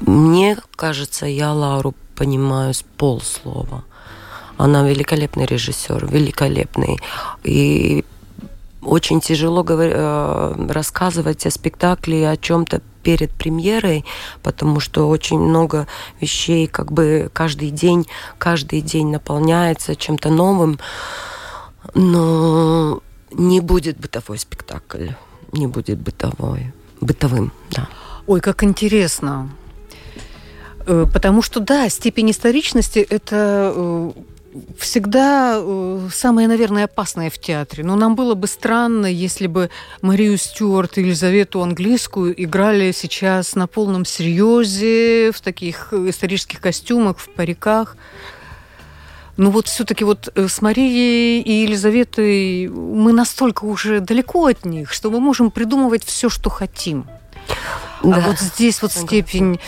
Мне 0.00 0.56
кажется, 0.76 1.26
я 1.26 1.52
Лару 1.52 1.94
понимаю 2.14 2.74
с 2.74 2.82
полслова. 2.82 3.84
Она 4.56 4.88
великолепный 4.88 5.46
режиссер, 5.46 6.06
великолепный. 6.06 6.98
И 7.44 8.04
очень 8.82 9.20
тяжело 9.20 9.62
говор... 9.62 9.90
Э, 9.92 10.66
рассказывать 10.68 11.46
о 11.46 11.50
спектакле, 11.50 12.30
о 12.30 12.36
чем-то 12.36 12.80
перед 13.02 13.30
премьерой, 13.30 14.04
потому 14.42 14.80
что 14.80 15.08
очень 15.08 15.38
много 15.38 15.86
вещей, 16.20 16.66
как 16.66 16.90
бы 16.90 17.30
каждый 17.32 17.70
день, 17.70 18.06
каждый 18.38 18.80
день 18.80 19.12
наполняется 19.12 19.94
чем-то 19.94 20.28
новым, 20.30 20.78
но 21.94 23.00
не 23.30 23.60
будет 23.60 23.98
бытовой 23.98 24.38
спектакль, 24.38 25.10
не 25.52 25.66
будет 25.66 25.98
бытовой, 25.98 26.72
бытовым, 27.00 27.52
да. 27.70 27.88
Ой, 28.26 28.40
как 28.40 28.64
интересно. 28.64 29.50
Э, 30.86 31.06
потому 31.12 31.42
что, 31.42 31.60
да, 31.60 31.88
степень 31.88 32.30
историчности– 32.32 32.98
это 33.10 33.72
э, 33.74 34.10
всегда 34.78 35.58
э, 35.60 36.08
самое, 36.12 36.48
наверное, 36.48 36.84
опасное 36.84 37.30
в 37.30 37.38
театре. 37.38 37.84
Но 37.84 37.94
нам 37.94 38.16
было 38.16 38.34
бы 38.34 38.48
странно, 38.48 39.06
если 39.06 39.46
бы 39.46 39.70
Марию 40.02 40.36
Стюарт 40.38 40.98
и 40.98 41.02
Елизавету 41.02 41.62
Английскую 41.62 42.34
играли 42.42 42.90
сейчас 42.90 43.54
на 43.54 43.68
полном 43.68 44.04
серьезе, 44.04 45.30
в 45.32 45.40
таких 45.40 45.92
исторических 45.92 46.60
костюмах, 46.60 47.18
в 47.18 47.28
париках. 47.30 47.96
Ну 49.36 49.50
вот 49.50 49.68
все-таки 49.68 50.02
вот 50.02 50.32
с 50.34 50.62
Марией 50.62 51.42
и 51.42 51.62
Елизаветой 51.62 52.68
мы 52.68 53.12
настолько 53.12 53.66
уже 53.66 54.00
далеко 54.00 54.46
от 54.46 54.64
них, 54.64 54.90
что 54.92 55.10
мы 55.10 55.20
можем 55.20 55.50
придумывать 55.52 56.04
все, 56.04 56.28
что 56.28 56.50
хотим. 56.50 57.06
А 58.12 58.16
да. 58.16 58.24
А 58.24 58.28
вот 58.28 58.38
здесь 58.38 58.80
вот 58.82 58.92
степень 58.92 59.58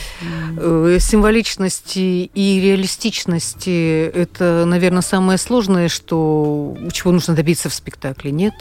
э, 0.56 0.98
символичности 1.00 2.30
и 2.32 2.60
реалистичности– 2.60 4.06
это, 4.14 4.64
наверное, 4.66 5.02
самое 5.02 5.38
сложное, 5.38 5.88
что, 5.88 6.76
чего 6.92 7.10
нужно 7.12 7.34
добиться 7.34 7.68
в 7.68 7.74
спектакле, 7.74 8.30
нет? 8.30 8.54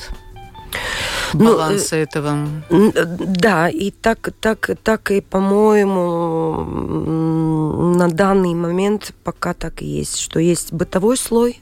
Ну, 1.33 1.45
баланса 1.45 1.95
ну, 1.95 2.01
этого. 2.01 2.47
Да, 2.69 3.69
и 3.69 3.91
так, 3.91 4.31
так, 4.39 4.71
так 4.83 5.11
и, 5.11 5.21
по-моему, 5.21 6.63
на 7.95 8.09
данный 8.09 8.53
момент 8.53 9.13
пока 9.23 9.53
так 9.53 9.81
и 9.81 9.85
есть, 9.85 10.17
что 10.19 10.39
есть 10.39 10.73
бытовой 10.73 11.17
слой, 11.17 11.61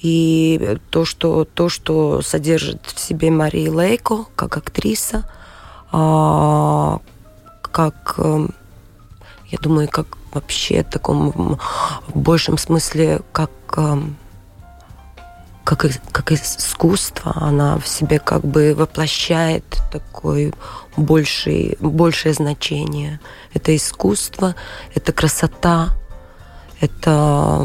и 0.00 0.78
то, 0.90 1.04
что, 1.04 1.44
то, 1.44 1.68
что 1.68 2.22
содержит 2.22 2.86
в 2.86 2.98
себе 2.98 3.30
Мария 3.30 3.70
Лейко 3.70 4.24
как 4.34 4.56
актриса– 4.56 5.28
а, 5.92 7.00
как, 7.62 8.14
эм, 8.18 8.54
я 9.48 9.58
думаю, 9.58 9.88
как 9.88 10.06
вообще 10.32 10.82
в 10.82 10.90
таком 10.90 11.58
в 12.08 12.18
большем 12.18 12.58
смысле, 12.58 13.20
как 13.32 13.50
эм, 13.76 14.16
как, 15.64 15.86
как 16.10 16.32
искусство, 16.32 17.32
она 17.36 17.78
в 17.78 17.86
себе 17.86 18.18
как 18.18 18.44
бы 18.44 18.74
воплощает 18.74 19.64
такое 19.92 20.52
большее, 20.96 21.76
большее 21.80 22.32
значение. 22.34 23.20
Это 23.54 23.76
искусство, 23.76 24.54
это 24.94 25.12
красота, 25.12 25.90
это 26.80 27.64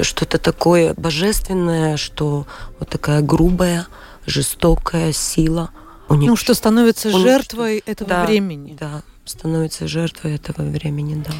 что-то 0.00 0.38
такое 0.38 0.94
божественное, 0.94 1.96
что 1.96 2.46
вот 2.78 2.88
такая 2.88 3.20
грубая, 3.20 3.86
жестокая 4.26 5.12
сила– 5.12 5.70
унич... 6.08 6.28
Ну, 6.28 6.36
что 6.36 6.54
становится 6.54 7.08
унич... 7.08 7.22
жертвой 7.22 7.82
этого 7.86 8.08
да, 8.08 8.24
времени. 8.24 8.76
Да, 8.78 9.02
становится 9.24 9.88
жертвой 9.88 10.34
этого 10.34 10.62
времени, 10.62 11.22
да. 11.24 11.32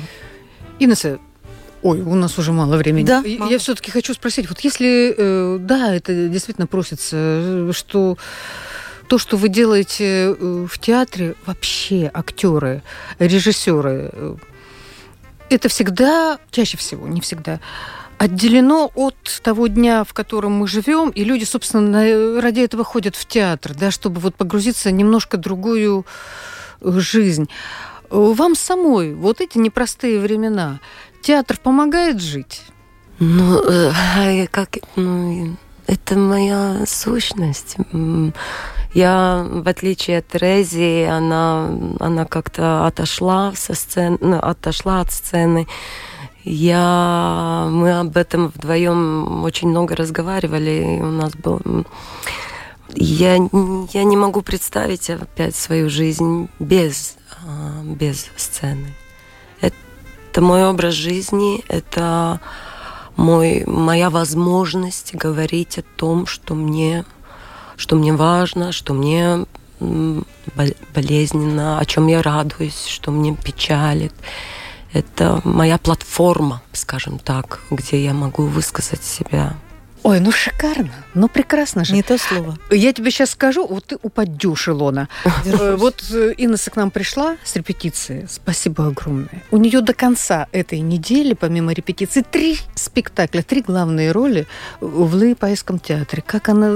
Инесса, 0.78 1.18
Ой, 1.82 2.00
у 2.00 2.14
нас 2.14 2.36
уже 2.38 2.52
мало 2.52 2.76
времени. 2.76 3.06
Да, 3.06 3.22
я, 3.24 3.46
я 3.46 3.58
все-таки 3.58 3.90
хочу 3.90 4.12
спросить, 4.12 4.48
вот 4.48 4.60
если, 4.60 5.14
э, 5.16 5.58
да, 5.60 5.94
это 5.94 6.28
действительно 6.28 6.66
просится, 6.66 7.72
что 7.72 8.18
то, 9.06 9.18
что 9.18 9.36
вы 9.36 9.48
делаете 9.48 10.34
э, 10.38 10.66
в 10.68 10.78
театре, 10.78 11.34
вообще 11.46 12.10
актеры, 12.12 12.82
режиссеры, 13.20 14.10
э, 14.12 14.36
это 15.50 15.68
всегда, 15.68 16.38
чаще 16.50 16.76
всего, 16.76 17.06
не 17.06 17.20
всегда, 17.20 17.60
отделено 18.18 18.90
от 18.94 19.40
того 19.42 19.68
дня, 19.68 20.04
в 20.04 20.12
котором 20.12 20.52
мы 20.52 20.68
живем, 20.68 21.10
и 21.10 21.24
люди, 21.24 21.44
собственно, 21.44 22.40
ради 22.40 22.60
этого 22.60 22.84
ходят 22.84 23.16
в 23.16 23.24
театр, 23.26 23.74
да, 23.74 23.90
чтобы 23.90 24.20
вот 24.20 24.34
погрузиться 24.34 24.90
в 24.90 24.92
немножко 24.92 25.36
другую 25.36 26.04
э, 26.80 26.92
жизнь. 26.98 27.48
Вам 28.10 28.54
самой 28.56 29.14
вот 29.14 29.40
эти 29.40 29.58
непростые 29.58 30.18
времена 30.18 30.80
театр 31.22 31.58
помогает 31.62 32.20
жить? 32.20 32.62
Ну, 33.20 33.62
э, 33.64 34.46
как, 34.50 34.78
ну, 34.96 35.56
это 35.86 36.16
моя 36.16 36.84
сущность. 36.86 37.76
Я, 38.94 39.46
в 39.48 39.68
отличие 39.68 40.18
от 40.18 40.28
Терези, 40.28 41.04
она, 41.04 41.70
она 42.00 42.24
как-то 42.24 42.86
отошла 42.86 43.52
со 43.54 43.74
сцены, 43.74 44.18
ну, 44.20 44.38
отошла 44.38 45.00
от 45.00 45.12
сцены. 45.12 45.66
Я, 46.50 47.68
мы 47.70 48.00
об 48.00 48.16
этом 48.16 48.48
вдвоем 48.48 49.44
очень 49.44 49.68
много 49.68 49.94
разговаривали. 49.94 50.98
У 50.98 51.10
нас 51.10 51.34
был... 51.34 51.60
Я, 52.94 53.34
я 53.92 54.04
не 54.04 54.16
могу 54.16 54.40
представить 54.40 55.10
опять 55.10 55.54
свою 55.54 55.90
жизнь 55.90 56.48
без, 56.58 57.18
а, 57.46 57.82
без 57.84 58.28
сцены. 58.36 58.94
Это 59.60 60.40
мой 60.40 60.64
образ 60.64 60.94
жизни, 60.94 61.62
это 61.68 62.40
мой, 63.14 63.64
моя 63.66 64.08
возможность 64.08 65.14
говорить 65.14 65.76
о 65.76 65.82
том, 65.96 66.26
что 66.26 66.54
мне, 66.54 67.04
что 67.76 67.94
мне 67.94 68.14
важно, 68.14 68.72
что 68.72 68.94
мне 68.94 69.44
болезненно, 70.94 71.78
о 71.78 71.84
чем 71.84 72.06
я 72.06 72.22
радуюсь, 72.22 72.86
что 72.86 73.10
мне 73.10 73.36
печалит. 73.36 74.14
Это 74.92 75.40
моя 75.44 75.78
платформа, 75.78 76.62
скажем 76.72 77.18
так, 77.18 77.60
где 77.70 78.02
я 78.02 78.14
могу 78.14 78.44
высказать 78.44 79.04
себя. 79.04 79.54
Ой, 80.04 80.20
ну 80.20 80.30
шикарно, 80.30 80.92
ну 81.14 81.28
прекрасно 81.28 81.84
же. 81.84 81.92
Не 81.92 82.02
то 82.02 82.16
слово. 82.18 82.56
Я 82.70 82.92
тебе 82.92 83.10
сейчас 83.10 83.30
скажу, 83.30 83.66
вот 83.66 83.86
ты 83.86 83.98
упадешь, 84.00 84.68
Илона. 84.68 85.08
Э, 85.44 85.76
вот 85.76 86.04
э, 86.10 86.34
Инесса 86.38 86.70
к 86.70 86.76
нам 86.76 86.90
пришла 86.90 87.36
с 87.44 87.56
репетиции, 87.56 88.26
спасибо 88.30 88.86
огромное. 88.86 89.42
У 89.50 89.56
нее 89.56 89.80
до 89.80 89.94
конца 89.94 90.46
этой 90.52 90.80
недели, 90.80 91.34
помимо 91.34 91.72
репетиции, 91.72 92.22
три 92.22 92.58
спектакля, 92.74 93.42
три 93.42 93.60
главные 93.60 94.12
роли 94.12 94.46
в 94.80 95.14
Лыпайском 95.14 95.78
театре. 95.78 96.22
Как 96.24 96.48
она 96.48 96.72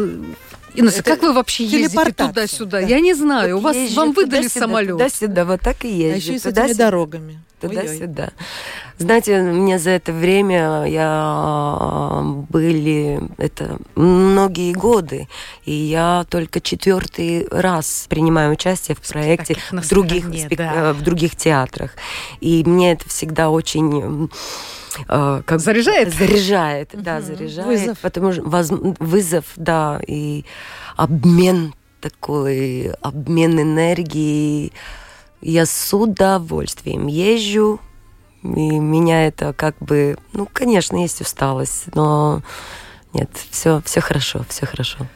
Инесса, 0.74 1.00
это 1.00 1.10
как 1.10 1.22
вы 1.22 1.32
вообще 1.32 1.64
ездите 1.64 2.12
туда-сюда? 2.12 2.80
Да. 2.80 2.86
Я 2.86 3.00
не 3.00 3.14
знаю. 3.14 3.58
Вот 3.58 3.74
У 3.76 3.80
вас 3.80 3.92
вам 3.94 4.12
выдали 4.12 4.48
самолет. 4.48 4.92
Туда-сюда, 4.92 5.44
вот 5.44 5.60
так 5.60 5.84
и 5.84 5.88
езжу. 5.88 6.14
А 6.14 6.16
еще 6.16 6.34
и 6.34 6.38
с 6.38 6.46
этими 6.46 6.72
дорогами 6.72 7.40
туда-сюда. 7.60 8.30
Знаете, 8.98 9.40
мне 9.40 9.78
за 9.78 9.90
это 9.90 10.12
время 10.12 10.84
я 10.86 12.44
были 12.48 13.20
это 13.38 13.78
многие 13.94 14.72
годы, 14.72 15.28
и 15.64 15.72
я 15.72 16.24
только 16.28 16.60
четвертый 16.60 17.46
раз 17.50 18.06
принимаю 18.08 18.52
участие 18.52 18.96
в 19.00 19.08
проекте 19.08 19.56
в 19.70 19.88
других, 19.88 20.24
стороне, 20.24 20.46
спек... 20.46 20.58
да. 20.58 20.92
в 20.92 21.02
других 21.02 21.36
театрах. 21.36 21.92
И 22.40 22.62
мне 22.64 22.92
это 22.92 23.08
всегда 23.08 23.50
очень 23.50 24.28
э, 25.08 25.42
как 25.44 25.60
заряжает? 25.60 26.14
Заряжает, 26.14 26.94
угу. 26.94 27.02
да, 27.02 27.20
заряжает. 27.20 27.66
Вызов. 27.68 27.98
Потому 28.00 28.32
что 28.32 28.42
воз... 28.42 28.70
вызов, 28.70 29.44
да, 29.56 30.00
и 30.06 30.44
обмен 30.96 31.74
такой, 32.00 32.92
обмен 33.00 33.60
энергией 33.60 34.72
я 35.40 35.66
с 35.66 35.96
удовольствием 35.96 37.06
езжу, 37.06 37.80
и 38.42 38.46
меня 38.46 39.26
это 39.26 39.52
как 39.52 39.76
бы, 39.78 40.16
ну, 40.32 40.48
конечно, 40.52 40.96
есть 40.96 41.20
усталость, 41.20 41.94
но 41.94 42.42
нет, 43.12 43.30
все, 43.50 43.82
все 43.84 44.00
хорошо, 44.00 44.44
все 44.48 44.66
хорошо. 44.66 45.06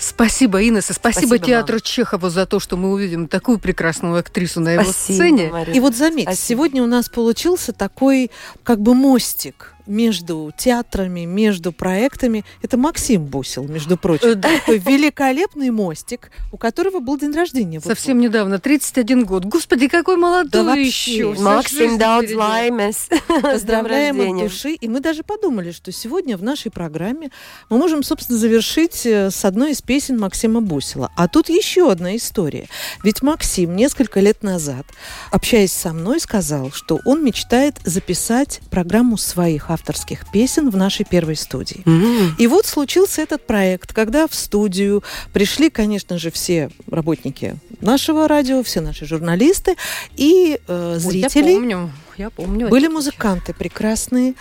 Спасибо, 0.00 0.66
Инесса. 0.66 0.94
Спасибо, 0.94 1.26
Спасибо 1.26 1.46
театру 1.46 1.74
вам. 1.74 1.82
Чехова 1.82 2.30
за 2.30 2.46
то, 2.46 2.58
что 2.58 2.76
мы 2.76 2.90
увидим 2.90 3.28
такую 3.28 3.58
прекрасную 3.58 4.18
актрису 4.18 4.60
на 4.60 4.72
его 4.72 4.84
Спасибо, 4.84 5.16
сцене. 5.16 5.50
Мария. 5.50 5.74
И 5.74 5.80
вот 5.80 5.94
заметьте, 5.94 6.32
Спасибо. 6.32 6.48
сегодня 6.48 6.82
у 6.82 6.86
нас 6.86 7.08
получился 7.08 7.72
такой 7.72 8.30
как 8.62 8.80
бы 8.80 8.94
мостик 8.94 9.74
между 9.90 10.52
театрами, 10.56 11.24
между 11.26 11.72
проектами. 11.72 12.44
Это 12.62 12.76
Максим 12.76 13.24
Бусил, 13.26 13.64
между 13.68 13.94
Э, 13.94 13.98
прочим. 13.98 14.40
да. 14.40 14.48
Такой 14.60 14.78
великолепный 14.78 15.70
мостик, 15.70 16.30
у 16.52 16.56
которого 16.56 17.00
был 17.00 17.18
день 17.18 17.32
рождения. 17.32 17.78
Вот 17.80 17.88
Совсем 17.88 18.20
недавно, 18.20 18.58
31 18.58 19.24
год. 19.24 19.44
Господи, 19.44 19.88
какой 19.88 20.16
молодой 20.16 20.64
Да 20.64 20.74
еще. 20.76 21.34
Максим 21.38 21.78
жизнь 21.78 21.96
daudz 21.98 22.26
впереди. 22.26 22.34
laimes. 22.34 22.94
С 23.10 23.28
днем 23.28 23.42
Поздравляем 23.42 24.20
от 24.20 24.48
души. 24.48 24.72
И 24.74 24.88
мы 24.88 25.00
даже 25.00 25.22
подумали, 25.22 25.72
что 25.72 25.90
сегодня 25.92 26.36
в 26.36 26.42
нашей 26.42 26.70
программе 26.70 27.30
мы 27.68 27.78
можем, 27.78 28.02
собственно, 28.02 28.38
завершить 28.38 29.04
э, 29.04 29.30
с 29.30 29.44
одной 29.44 29.72
из 29.72 29.82
песен 29.82 30.18
Максима 30.18 30.60
Бусила. 30.60 31.10
А 31.16 31.26
тут 31.28 31.48
еще 31.48 31.90
одна 31.90 32.16
история. 32.16 32.68
Ведь 33.02 33.22
Максим 33.22 33.74
несколько 33.76 34.20
лет 34.20 34.42
назад, 34.42 34.86
общаясь 35.32 35.72
со 35.72 35.92
мной, 35.92 36.20
сказал, 36.20 36.70
что 36.70 37.00
он 37.04 37.24
мечтает 37.24 37.76
записать 37.84 38.60
программу 38.70 39.16
своих 39.16 39.70
авторских 39.80 40.30
песен 40.30 40.70
в 40.70 40.76
нашей 40.76 41.04
первой 41.04 41.36
студии. 41.36 41.82
М. 41.86 42.34
И 42.38 42.46
вот 42.46 42.66
случился 42.66 43.22
этот 43.22 43.46
проект, 43.46 43.92
когда 43.92 44.26
в 44.26 44.34
студию 44.34 45.02
пришли, 45.32 45.70
конечно 45.70 46.18
же, 46.18 46.30
все 46.30 46.70
работники 46.90 47.56
нашего 47.80 48.28
радио, 48.28 48.62
все 48.62 48.80
наши 48.80 49.06
журналисты 49.06 49.76
и 50.16 50.60
э, 50.68 50.96
зрители. 50.98 51.50
Я 51.50 51.54
помню, 51.56 51.90
я 52.18 52.30
помню. 52.30 52.68
Были 52.68 52.88
музыканты 52.88 53.54
прекрасные. 53.54 54.34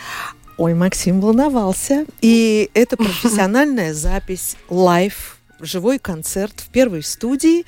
Ой, 0.57 0.73
Максим 0.73 1.21
волновался. 1.21 2.05
И 2.21 2.69
это 2.73 2.97
профессиональная 2.97 3.93
запись, 3.93 4.57
live, 4.69 5.37
живой 5.61 5.99
концерт 5.99 6.53
в 6.57 6.67
первой 6.69 7.01
студии. 7.01 7.63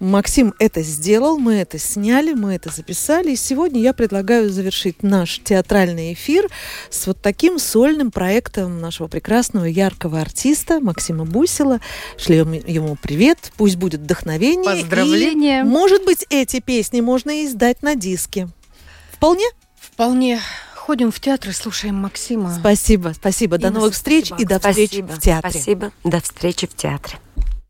Максим 0.00 0.54
это 0.58 0.82
сделал, 0.82 1.38
мы 1.38 1.54
это 1.54 1.78
сняли, 1.78 2.32
мы 2.32 2.54
это 2.54 2.70
записали. 2.70 3.32
И 3.32 3.36
сегодня 3.36 3.80
я 3.80 3.92
предлагаю 3.92 4.50
завершить 4.50 5.02
наш 5.02 5.40
театральный 5.42 6.12
эфир 6.12 6.48
с 6.90 7.06
вот 7.06 7.20
таким 7.20 7.58
сольным 7.58 8.10
проектом 8.10 8.80
нашего 8.80 9.08
прекрасного, 9.08 9.64
яркого 9.64 10.20
артиста 10.20 10.80
Максима 10.80 11.24
Бусила. 11.24 11.80
Шлем 12.16 12.52
ему 12.52 12.96
привет, 13.00 13.52
пусть 13.56 13.76
будет 13.76 14.00
вдохновение. 14.00 14.78
И, 14.78 14.82
Поздравления. 14.82 15.64
может 15.64 16.04
быть, 16.04 16.24
эти 16.30 16.60
песни 16.60 17.00
можно 17.00 17.42
и 17.42 17.46
издать 17.46 17.82
на 17.82 17.96
диске. 17.96 18.48
Вполне? 19.12 19.44
Вполне. 19.80 20.40
Ходим 20.74 21.10
в 21.10 21.20
театр 21.20 21.50
и 21.50 21.52
слушаем 21.52 21.96
Максима. 21.96 22.54
Спасибо, 22.58 23.12
спасибо. 23.14 23.58
До 23.58 23.66
Инна, 23.66 23.80
новых 23.80 23.94
встреч 23.94 24.28
спасибо. 24.28 24.42
и 24.42 24.46
до 24.46 24.58
Спасибо. 24.60 25.06
в 25.08 25.20
театре. 25.20 25.50
Спасибо. 25.50 25.92
До 26.04 26.20
встречи 26.20 26.66
в 26.66 26.74
театре. 26.74 27.18